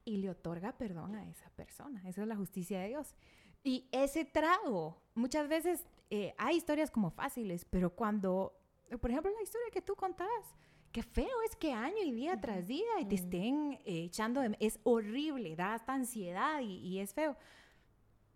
Y 0.05 0.18
le 0.18 0.31
otorga 0.31 0.79
perdón 0.79 1.16
a 1.16 1.29
esa 1.29 1.51
persona. 1.51 2.01
Esa 2.09 2.22
es 2.22 2.29
la 2.29 2.37
justicia 2.37 2.79
de 2.79 2.88
Dios. 2.90 3.16
Y 3.64 3.88
ese 3.90 4.25
trago, 4.25 5.03
muchas 5.16 5.48
veces 5.48 5.85
eh, 6.11 6.33
hay 6.38 6.59
historias 6.59 6.92
como 6.92 7.11
fáciles, 7.11 7.64
pero 7.64 7.90
cuando, 7.90 8.57
por 9.01 9.11
ejemplo, 9.11 9.33
la 9.33 9.42
historia 9.42 9.66
que 9.72 9.83
tú 9.83 9.96
contabas, 9.96 10.55
qué 10.92 11.02
feo 11.02 11.42
es 11.48 11.57
que 11.57 11.72
año 11.72 12.02
y 12.05 12.12
día 12.12 12.40
tras 12.40 12.66
día 12.66 13.00
y 13.00 13.07
te 13.07 13.14
estén 13.14 13.78
eh, 13.85 14.05
echando 14.05 14.40
de... 14.40 14.57
Es 14.61 14.78
horrible, 14.85 15.57
da 15.57 15.74
hasta 15.74 15.94
ansiedad 15.94 16.61
y, 16.61 16.98
es 17.00 17.14
feo. 17.14 17.37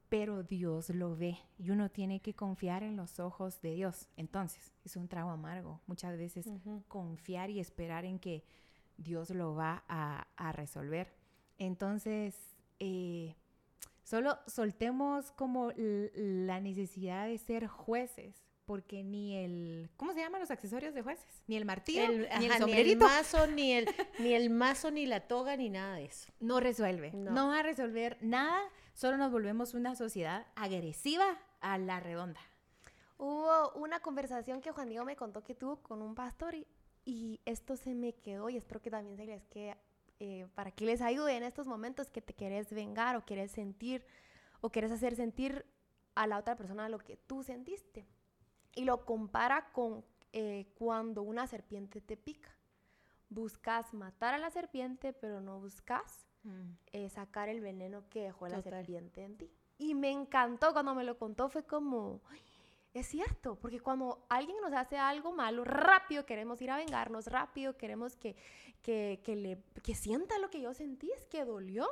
Pero 0.08 0.42
Dios 0.42 0.88
lo 0.90 1.16
ve 1.16 1.38
y 1.58 1.70
uno 1.70 1.90
tiene 1.90 2.20
que 2.20 2.34
confiar 2.34 2.82
en 2.82 2.96
los 2.96 3.20
ojos 3.20 3.60
de 3.60 3.74
Dios. 3.74 4.08
Entonces, 4.16 4.72
es 4.84 4.96
un 4.96 5.08
trago 5.08 5.30
amargo. 5.30 5.80
Muchas 5.86 6.16
veces 6.16 6.48
confiar 6.88 7.50
y 7.50 7.60
esperar 7.60 8.04
en 8.04 8.18
que 8.18 8.44
Dios 8.96 9.30
lo 9.30 9.54
va 9.54 9.84
a, 9.88 10.52
resolver. 10.52 11.12
Entonces, 11.58 12.56
eh, 12.78 13.36
solo 14.02 14.38
soltemos 14.46 15.32
como 15.32 15.72
la 15.76 16.60
necesidad 16.60 17.26
de 17.26 17.36
ser 17.38 17.66
jueces 17.66 18.45
porque 18.66 19.04
ni 19.04 19.36
el, 19.36 19.88
¿cómo 19.96 20.12
se 20.12 20.20
llaman 20.20 20.40
los 20.40 20.50
accesorios 20.50 20.92
de 20.92 21.02
jueces? 21.02 21.42
Ni 21.46 21.56
el 21.56 21.64
martillo, 21.64 22.08
ni 22.08 22.46
el 22.46 22.52
sombrerito. 22.58 23.06
Ni 23.06 23.12
el 23.12 23.16
mazo, 23.16 23.46
ni 23.46 23.72
el, 23.72 23.86
ni 24.18 24.34
el 24.34 24.50
mazo, 24.50 24.90
ni 24.90 25.06
la 25.06 25.20
toga, 25.20 25.56
ni 25.56 25.70
nada 25.70 25.94
de 25.94 26.06
eso. 26.06 26.30
No 26.40 26.58
resuelve. 26.58 27.12
No. 27.12 27.48
va 27.48 27.60
a 27.60 27.62
resolver 27.62 28.18
nada, 28.20 28.60
solo 28.92 29.16
nos 29.16 29.30
volvemos 29.30 29.74
una 29.74 29.94
sociedad 29.94 30.46
agresiva 30.56 31.38
a 31.60 31.78
la 31.78 32.00
redonda. 32.00 32.40
Hubo 33.18 33.72
una 33.76 34.00
conversación 34.00 34.60
que 34.60 34.72
Juan 34.72 34.88
Diego 34.88 35.04
me 35.04 35.16
contó 35.16 35.42
que 35.42 35.54
tuvo 35.54 35.76
con 35.82 36.02
un 36.02 36.14
pastor 36.14 36.54
y, 37.04 37.40
esto 37.44 37.76
se 37.76 37.94
me 37.94 38.14
quedó 38.14 38.50
y 38.50 38.56
espero 38.56 38.82
que 38.82 38.90
también 38.90 39.16
se 39.16 39.26
les 39.26 39.44
quede 39.46 39.76
eh, 40.18 40.48
para 40.56 40.72
que 40.72 40.84
les 40.84 41.00
ayude 41.00 41.36
en 41.36 41.44
estos 41.44 41.68
momentos 41.68 42.10
que 42.10 42.20
te 42.20 42.34
quieres 42.34 42.70
vengar 42.70 43.14
o 43.14 43.24
quieres 43.24 43.52
sentir 43.52 44.04
o 44.60 44.70
quieres 44.70 44.90
hacer 44.90 45.14
sentir 45.14 45.64
a 46.16 46.26
la 46.26 46.38
otra 46.38 46.56
persona 46.56 46.88
lo 46.88 46.98
que 46.98 47.16
tú 47.16 47.44
sentiste 47.44 48.08
y 48.76 48.84
lo 48.84 49.04
compara 49.04 49.72
con 49.72 50.04
eh, 50.32 50.66
cuando 50.78 51.22
una 51.22 51.46
serpiente 51.48 52.00
te 52.00 52.16
pica. 52.16 52.54
Buscas 53.28 53.92
matar 53.92 54.34
a 54.34 54.38
la 54.38 54.50
serpiente, 54.50 55.12
pero 55.12 55.40
no 55.40 55.58
buscas 55.58 56.26
mm. 56.44 56.70
eh, 56.92 57.08
sacar 57.08 57.48
el 57.48 57.60
veneno 57.60 58.08
que 58.08 58.22
dejó 58.22 58.46
la 58.46 58.62
serpiente 58.62 59.24
en 59.24 59.36
ti. 59.36 59.50
Y 59.78 59.94
me 59.94 60.10
encantó 60.10 60.72
cuando 60.72 60.94
me 60.94 61.04
lo 61.04 61.18
contó, 61.18 61.48
fue 61.48 61.64
como, 61.64 62.20
es 62.94 63.06
cierto, 63.06 63.56
porque 63.56 63.80
cuando 63.80 64.24
alguien 64.28 64.58
nos 64.60 64.72
hace 64.72 64.98
algo 64.98 65.32
malo, 65.32 65.64
rápido 65.64 66.24
queremos 66.24 66.60
ir 66.60 66.70
a 66.70 66.76
vengarnos, 66.76 67.26
rápido 67.26 67.76
queremos 67.76 68.14
que, 68.14 68.36
que, 68.82 69.20
que 69.24 69.36
le, 69.36 69.62
que 69.82 69.94
sienta 69.94 70.38
lo 70.38 70.50
que 70.50 70.60
yo 70.60 70.74
sentí, 70.74 71.10
es 71.12 71.26
que 71.26 71.44
dolió. 71.44 71.88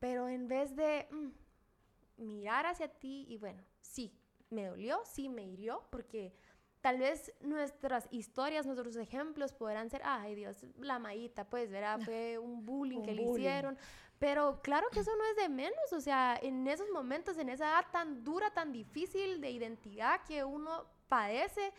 Pero 0.00 0.28
en 0.28 0.48
vez 0.48 0.74
de 0.74 1.06
mm, 1.10 2.24
mirar 2.24 2.66
hacia 2.66 2.88
ti 2.88 3.26
y 3.28 3.36
bueno, 3.36 3.62
sí, 3.80 4.12
me 4.50 4.66
dolió, 4.66 5.00
sí 5.04 5.28
me 5.28 5.42
hirió, 5.44 5.84
porque 5.90 6.32
tal 6.80 6.98
vez 6.98 7.32
nuestras 7.40 8.08
historias, 8.10 8.66
nuestros 8.66 8.96
ejemplos 8.96 9.52
podrán 9.52 9.90
ser, 9.90 10.02
ay 10.04 10.34
Dios, 10.34 10.64
la 10.78 10.98
maíta, 10.98 11.48
pues, 11.48 11.70
¿verdad? 11.70 12.00
Fue 12.12 12.38
un 12.38 12.64
bullying 12.64 13.02
que 13.02 13.14
le 13.14 13.22
hicieron. 13.22 13.78
Pero 14.18 14.60
claro 14.60 14.86
que 14.92 15.00
eso 15.00 15.12
no 15.16 15.24
es 15.24 15.36
de 15.36 15.48
menos, 15.48 15.92
o 15.92 16.00
sea, 16.00 16.38
en 16.42 16.66
esos 16.68 16.90
momentos, 16.90 17.38
en 17.38 17.48
esa 17.48 17.70
edad 17.70 17.86
tan 17.90 18.22
dura, 18.22 18.50
tan 18.50 18.70
difícil 18.70 19.40
de 19.40 19.50
identidad 19.50 20.20
que 20.28 20.44
uno 20.44 20.84
padece, 21.08 21.72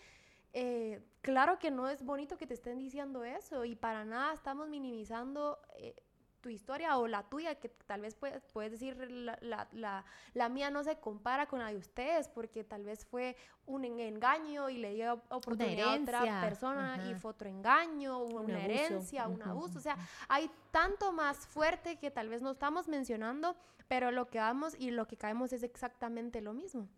eh, 0.53 1.01
claro 1.21 1.59
que 1.59 1.69
no 1.69 1.87
es 1.87 2.03
bonito 2.03 2.37
que 2.37 2.47
te 2.47 2.55
estén 2.55 2.79
diciendo 2.79 3.23
eso 3.23 3.63
y 3.63 3.75
para 3.75 4.03
nada 4.05 4.33
estamos 4.33 4.67
minimizando 4.67 5.59
eh, 5.77 5.95
tu 6.41 6.49
historia 6.49 6.97
o 6.97 7.07
la 7.07 7.23
tuya, 7.23 7.55
que 7.55 7.69
tal 7.69 8.01
vez 8.01 8.15
puedes, 8.15 8.43
puedes 8.51 8.71
decir 8.71 8.97
la, 9.09 9.37
la, 9.41 9.67
la, 9.71 10.03
la, 10.33 10.49
mía 10.49 10.69
no 10.69 10.83
se 10.83 10.97
compara 10.99 11.45
con 11.45 11.59
la 11.59 11.67
de 11.67 11.77
ustedes, 11.77 12.27
porque 12.27 12.63
tal 12.63 12.83
vez 12.83 13.05
fue 13.05 13.37
un 13.65 13.85
engaño 13.85 14.69
y 14.69 14.77
le 14.77 14.93
dio 14.93 15.21
oportunidad 15.29 15.93
a 15.93 16.01
otra 16.01 16.41
persona 16.41 17.09
y 17.09 17.15
fue 17.15 17.31
otro 17.31 17.47
engaño, 17.47 18.19
una, 18.19 18.63
herencia, 18.63 19.27
un 19.27 19.41
abuso. 19.43 19.77
O 19.77 19.81
sea, 19.81 19.97
hay 20.27 20.49
tanto 20.71 21.11
más 21.11 21.37
fuerte 21.47 21.97
que 21.97 22.11
tal 22.11 22.27
vez 22.27 22.41
no 22.41 22.51
estamos 22.51 22.87
mencionando, 22.87 23.55
pero 23.87 24.11
lo 24.11 24.29
que 24.29 24.39
vamos 24.39 24.75
y 24.77 24.91
lo 24.91 25.07
que 25.07 25.17
caemos 25.17 25.53
es 25.53 25.63
exactamente 25.63 26.41
lo 26.41 26.53
mismo. 26.53 26.89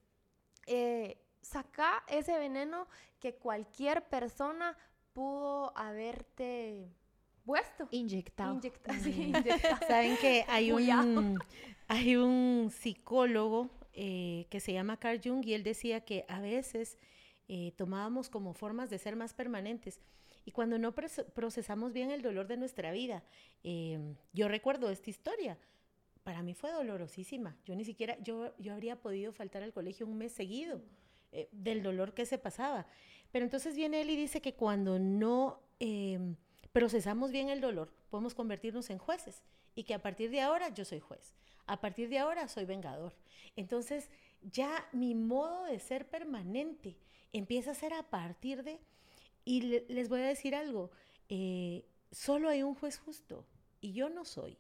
Eh, 0.66 1.22
saca 1.42 2.04
ese 2.08 2.38
veneno 2.40 2.88
que 3.20 3.36
cualquier 3.36 4.08
persona 4.08 4.78
pudo 5.12 5.78
haberte 5.78 6.90
puesto. 7.46 7.88
Inyectado. 7.92 8.60
Saben 9.88 10.18
que 10.18 10.46
hay 10.48 10.72
un, 10.72 11.40
hay 11.88 12.16
un 12.16 12.72
psicólogo 12.72 13.70
eh, 13.94 14.48
que 14.50 14.60
se 14.60 14.74
llama 14.74 14.98
Carl 14.98 15.22
Jung 15.24 15.46
y 15.46 15.54
él 15.54 15.64
decía 15.64 16.02
que 16.02 16.26
a 16.28 16.40
veces 16.40 16.98
eh, 17.48 17.74
tomábamos 17.78 18.30
como 18.30 18.54
formas 18.54 18.90
de 18.90 18.98
ser 18.98 19.16
más 19.16 19.34
permanentes. 19.34 20.00
Y 20.46 20.52
cuando 20.52 20.78
no 20.78 20.94
procesamos 20.94 21.94
bien 21.94 22.12
el 22.12 22.22
dolor 22.22 22.48
de 22.48 22.58
nuestra 22.58 22.92
vida, 22.92 23.24
eh, 23.64 24.16
yo 24.34 24.48
recuerdo 24.48 24.90
esta 24.90 25.10
historia, 25.10 25.58
para 26.24 26.42
mí 26.42 26.54
fue 26.54 26.72
dolorosísima. 26.72 27.56
Yo 27.66 27.76
ni 27.76 27.86
siquiera, 27.86 28.18
yo, 28.20 28.54
yo 28.58 28.74
habría 28.74 29.00
podido 29.00 29.32
faltar 29.32 29.64
al 29.64 29.74
colegio 29.74 30.06
un 30.06 30.18
mes 30.18 30.32
seguido 30.32 30.82
del 31.52 31.82
dolor 31.82 32.14
que 32.14 32.26
se 32.26 32.38
pasaba. 32.38 32.86
Pero 33.32 33.46
entonces 33.46 33.76
viene 33.76 34.02
él 34.02 34.10
y 34.10 34.16
dice 34.16 34.42
que 34.42 34.54
cuando 34.54 35.00
no 35.00 35.60
procesamos 36.74 37.32
bien 37.32 37.50
el 37.50 37.62
dolor, 37.62 37.94
podemos 38.10 38.34
convertirnos 38.34 38.90
en 38.90 38.98
jueces 38.98 39.42
y 39.76 39.84
que 39.84 39.94
a 39.94 40.02
partir 40.02 40.30
de 40.30 40.42
ahora 40.42 40.70
yo 40.70 40.84
soy 40.84 41.00
juez, 41.00 41.34
a 41.66 41.80
partir 41.80 42.10
de 42.10 42.20
ahora 42.20 42.48
soy 42.48 42.66
vengador. 42.66 43.16
Entonces 43.56 44.10
ya 44.52 44.86
mi 44.92 45.16
modo 45.16 45.64
de 45.66 45.80
ser 45.80 46.10
permanente 46.10 46.98
empieza 47.32 47.72
a 47.72 47.76
ser 47.76 47.94
a 47.94 48.04
partir 48.04 48.64
de, 48.64 48.80
y 49.46 49.62
les 49.62 50.10
voy 50.10 50.22
a 50.22 50.28
decir 50.28 50.56
algo, 50.56 50.92
eh, 51.30 51.86
solo 52.12 52.50
hay 52.50 52.64
un 52.64 52.76
juez 52.76 52.98
justo 52.98 53.46
y 53.80 53.94
yo 53.94 54.10
no 54.10 54.26
soy. 54.26 54.58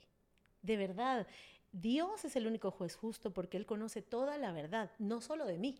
De 0.61 0.77
verdad, 0.77 1.27
Dios 1.71 2.23
es 2.25 2.35
el 2.35 2.47
único 2.47 2.71
juez 2.71 2.95
justo 2.95 3.33
porque 3.33 3.57
Él 3.57 3.65
conoce 3.65 4.01
toda 4.01 4.37
la 4.37 4.51
verdad, 4.51 4.91
no 4.99 5.19
solo 5.19 5.45
de 5.45 5.57
mí, 5.57 5.79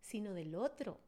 sino 0.00 0.32
del 0.34 0.54
otro. 0.54 0.98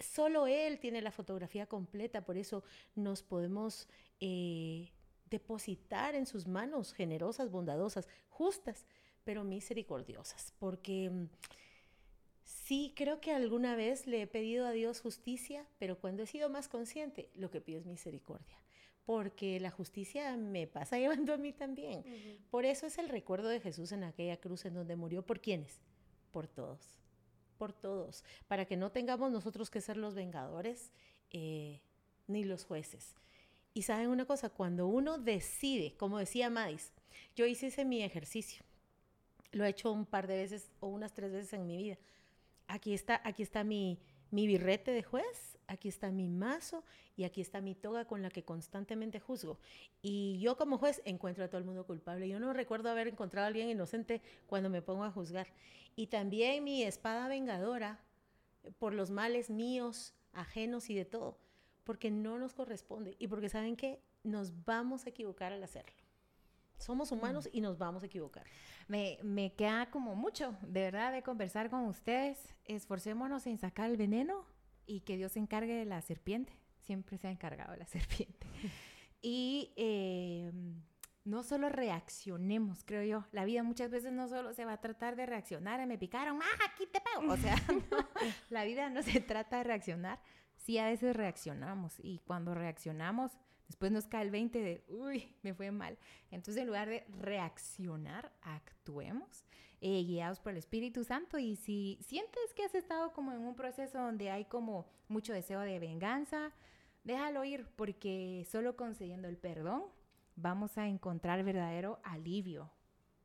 Solo 0.00 0.46
Él 0.46 0.80
tiene 0.80 1.02
la 1.02 1.12
fotografía 1.12 1.66
completa, 1.66 2.24
por 2.24 2.36
eso 2.36 2.64
nos 2.94 3.22
podemos 3.22 3.88
eh, 4.26 4.90
depositar 5.28 6.14
en 6.14 6.24
sus 6.24 6.46
manos 6.46 6.94
generosas, 6.94 7.50
bondadosas, 7.50 8.08
justas, 8.30 8.86
pero 9.22 9.44
misericordiosas, 9.44 10.54
porque 10.58 11.10
mm, 11.10 11.28
sí 12.42 12.94
creo 12.96 13.20
que 13.20 13.32
alguna 13.32 13.76
vez 13.76 14.06
le 14.06 14.22
he 14.22 14.26
pedido 14.26 14.66
a 14.66 14.72
Dios 14.72 15.02
justicia, 15.02 15.66
pero 15.78 15.98
cuando 15.98 16.22
he 16.22 16.26
sido 16.26 16.48
más 16.48 16.68
consciente, 16.68 17.28
lo 17.34 17.50
que 17.50 17.60
pido 17.60 17.80
es 17.80 17.86
misericordia 17.86 18.58
porque 19.04 19.60
la 19.60 19.70
justicia 19.70 20.34
me 20.38 20.66
pasa 20.66 20.96
llevando 20.98 21.34
a 21.34 21.36
mí 21.36 21.52
también. 21.52 22.02
Por 22.50 22.64
eso 22.64 22.86
es 22.86 22.96
el 22.96 23.10
recuerdo 23.10 23.48
de 23.48 23.60
Jesús 23.60 23.92
en 23.92 24.04
aquella 24.04 24.38
cruz 24.38 24.64
en 24.64 24.72
donde 24.72 24.96
murió. 24.96 25.20
¿Por 25.26 25.42
quiénes? 25.42 25.82
Por 26.30 26.48
todos, 26.48 26.80
por 27.58 27.74
todos, 27.74 28.24
para 28.48 28.64
que 28.64 28.78
no 28.78 28.90
tengamos 28.90 29.30
nosotros 29.30 29.68
que 29.68 29.82
ser 29.82 29.98
los 29.98 30.14
vengadores 30.14 30.90
eh, 31.30 31.82
ni 32.26 32.44
los 32.44 32.64
jueces. 32.64 33.14
Y 33.74 33.82
saben 33.82 34.08
una 34.08 34.24
cosa, 34.24 34.50
cuando 34.50 34.86
uno 34.86 35.18
decide, 35.18 35.96
como 35.96 36.18
decía 36.18 36.48
Madis, 36.48 36.92
yo 37.34 37.44
hice 37.44 37.66
ese 37.66 37.84
mi 37.84 38.04
ejercicio, 38.04 38.64
lo 39.50 39.64
he 39.64 39.68
hecho 39.68 39.90
un 39.90 40.06
par 40.06 40.28
de 40.28 40.36
veces 40.36 40.70
o 40.78 40.86
unas 40.86 41.12
tres 41.12 41.32
veces 41.32 41.52
en 41.54 41.66
mi 41.66 41.76
vida. 41.76 41.98
Aquí 42.68 42.94
está, 42.94 43.20
aquí 43.24 43.42
está 43.42 43.64
mi, 43.64 43.98
mi 44.30 44.46
birrete 44.46 44.92
de 44.92 45.02
juez, 45.02 45.58
aquí 45.66 45.88
está 45.88 46.12
mi 46.12 46.28
mazo 46.28 46.84
y 47.16 47.24
aquí 47.24 47.40
está 47.40 47.60
mi 47.60 47.74
toga 47.74 48.06
con 48.06 48.22
la 48.22 48.30
que 48.30 48.44
constantemente 48.44 49.18
juzgo. 49.18 49.58
Y 50.02 50.38
yo 50.38 50.56
como 50.56 50.78
juez 50.78 51.02
encuentro 51.04 51.44
a 51.44 51.48
todo 51.48 51.58
el 51.58 51.64
mundo 51.64 51.84
culpable. 51.84 52.28
Yo 52.28 52.38
no 52.38 52.52
recuerdo 52.52 52.90
haber 52.90 53.08
encontrado 53.08 53.44
a 53.44 53.48
alguien 53.48 53.68
inocente 53.70 54.22
cuando 54.46 54.70
me 54.70 54.82
pongo 54.82 55.02
a 55.02 55.10
juzgar. 55.10 55.48
Y 55.96 56.06
también 56.06 56.62
mi 56.62 56.84
espada 56.84 57.26
vengadora 57.26 58.00
por 58.78 58.94
los 58.94 59.10
males 59.10 59.50
míos, 59.50 60.14
ajenos 60.32 60.90
y 60.90 60.94
de 60.94 61.04
todo 61.04 61.43
porque 61.84 62.10
no 62.10 62.38
nos 62.38 62.54
corresponde 62.54 63.16
y 63.18 63.28
porque 63.28 63.48
saben 63.48 63.76
que 63.76 64.02
nos 64.22 64.64
vamos 64.64 65.06
a 65.06 65.10
equivocar 65.10 65.52
al 65.52 65.62
hacerlo. 65.62 65.94
Somos 66.78 67.12
humanos 67.12 67.48
y 67.52 67.60
nos 67.60 67.78
vamos 67.78 68.02
a 68.02 68.06
equivocar. 68.06 68.44
Me, 68.88 69.18
me, 69.22 69.54
queda 69.54 69.90
como 69.90 70.16
mucho, 70.16 70.56
de 70.62 70.80
verdad, 70.80 71.12
de 71.12 71.22
conversar 71.22 71.70
con 71.70 71.86
ustedes. 71.86 72.54
Esforcémonos 72.64 73.46
en 73.46 73.58
sacar 73.58 73.90
el 73.90 73.96
veneno 73.96 74.44
y 74.86 75.00
que 75.00 75.16
Dios 75.16 75.32
se 75.32 75.38
encargue 75.38 75.74
de 75.74 75.84
la 75.84 76.02
serpiente. 76.02 76.52
Siempre 76.80 77.16
se 77.16 77.28
ha 77.28 77.30
encargado 77.30 77.72
de 77.72 77.78
la 77.78 77.86
serpiente. 77.86 78.46
y 79.22 79.72
eh, 79.76 80.50
no 81.24 81.42
solo 81.42 81.68
reaccionemos, 81.70 82.84
creo 82.84 83.02
yo. 83.02 83.26
La 83.32 83.44
vida 83.44 83.62
muchas 83.62 83.90
veces 83.90 84.12
no 84.12 84.28
solo 84.28 84.52
se 84.52 84.64
va 84.64 84.74
a 84.74 84.80
tratar 84.80 85.16
de 85.16 85.26
reaccionar, 85.26 85.84
me 85.86 85.98
picaron, 85.98 86.40
¡ah, 86.42 86.64
aquí 86.70 86.86
te 86.86 87.00
pego! 87.00 87.32
O 87.32 87.36
sea, 87.36 87.56
la 88.50 88.64
vida 88.64 88.90
no 88.90 89.02
se 89.02 89.20
trata 89.20 89.58
de 89.58 89.64
reaccionar, 89.64 90.20
sí 90.64 90.78
a 90.78 90.86
veces 90.86 91.14
reaccionamos 91.14 92.00
y 92.02 92.20
cuando 92.20 92.54
reaccionamos, 92.54 93.32
después 93.66 93.92
nos 93.92 94.06
cae 94.06 94.22
el 94.22 94.30
20 94.30 94.62
de, 94.62 94.84
uy, 94.88 95.36
me 95.42 95.52
fue 95.52 95.70
mal. 95.70 95.98
Entonces, 96.30 96.62
en 96.62 96.68
lugar 96.68 96.88
de 96.88 97.04
reaccionar, 97.20 98.32
actuemos, 98.40 99.44
eh, 99.82 100.02
guiados 100.04 100.40
por 100.40 100.52
el 100.52 100.58
Espíritu 100.58 101.04
Santo. 101.04 101.38
Y 101.38 101.56
si 101.56 101.98
sientes 102.00 102.54
que 102.54 102.64
has 102.64 102.74
estado 102.74 103.12
como 103.12 103.32
en 103.32 103.40
un 103.40 103.54
proceso 103.54 103.98
donde 103.98 104.30
hay 104.30 104.46
como 104.46 104.86
mucho 105.08 105.34
deseo 105.34 105.60
de 105.60 105.78
venganza, 105.78 106.52
déjalo 107.04 107.44
ir, 107.44 107.68
porque 107.76 108.46
solo 108.50 108.74
concediendo 108.74 109.28
el 109.28 109.36
perdón 109.36 109.84
vamos 110.36 110.78
a 110.78 110.88
encontrar 110.88 111.44
verdadero 111.44 112.00
alivio 112.02 112.72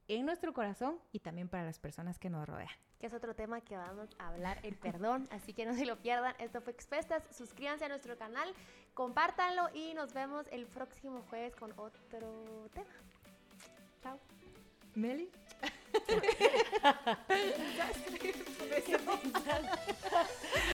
en 0.09 0.25
nuestro 0.25 0.53
corazón 0.53 0.99
y 1.13 1.19
también 1.19 1.47
para 1.47 1.63
las 1.63 1.79
personas 1.79 2.19
que 2.19 2.29
nos 2.29 2.45
rodean 2.45 2.88
que 2.99 3.07
es 3.07 3.13
otro 3.13 3.33
tema 3.33 3.61
que 3.61 3.77
vamos 3.77 4.09
a 4.19 4.27
hablar, 4.27 4.59
el 4.63 4.75
perdón. 4.75 5.27
Así 5.31 5.53
que 5.53 5.65
no 5.65 5.73
se 5.73 5.85
lo 5.85 5.97
pierdan. 5.97 6.35
Esto 6.37 6.61
fue 6.61 6.73
Expuestas. 6.73 7.23
Suscríbanse 7.31 7.85
a 7.85 7.89
nuestro 7.89 8.17
canal, 8.17 8.53
compártanlo 8.93 9.69
y 9.73 9.93
nos 9.93 10.13
vemos 10.13 10.47
el 10.51 10.67
próximo 10.67 11.23
jueves 11.29 11.55
con 11.55 11.71
otro 11.77 12.69
tema. 12.73 12.89
Chao. 14.03 14.19
Meli. 14.95 15.29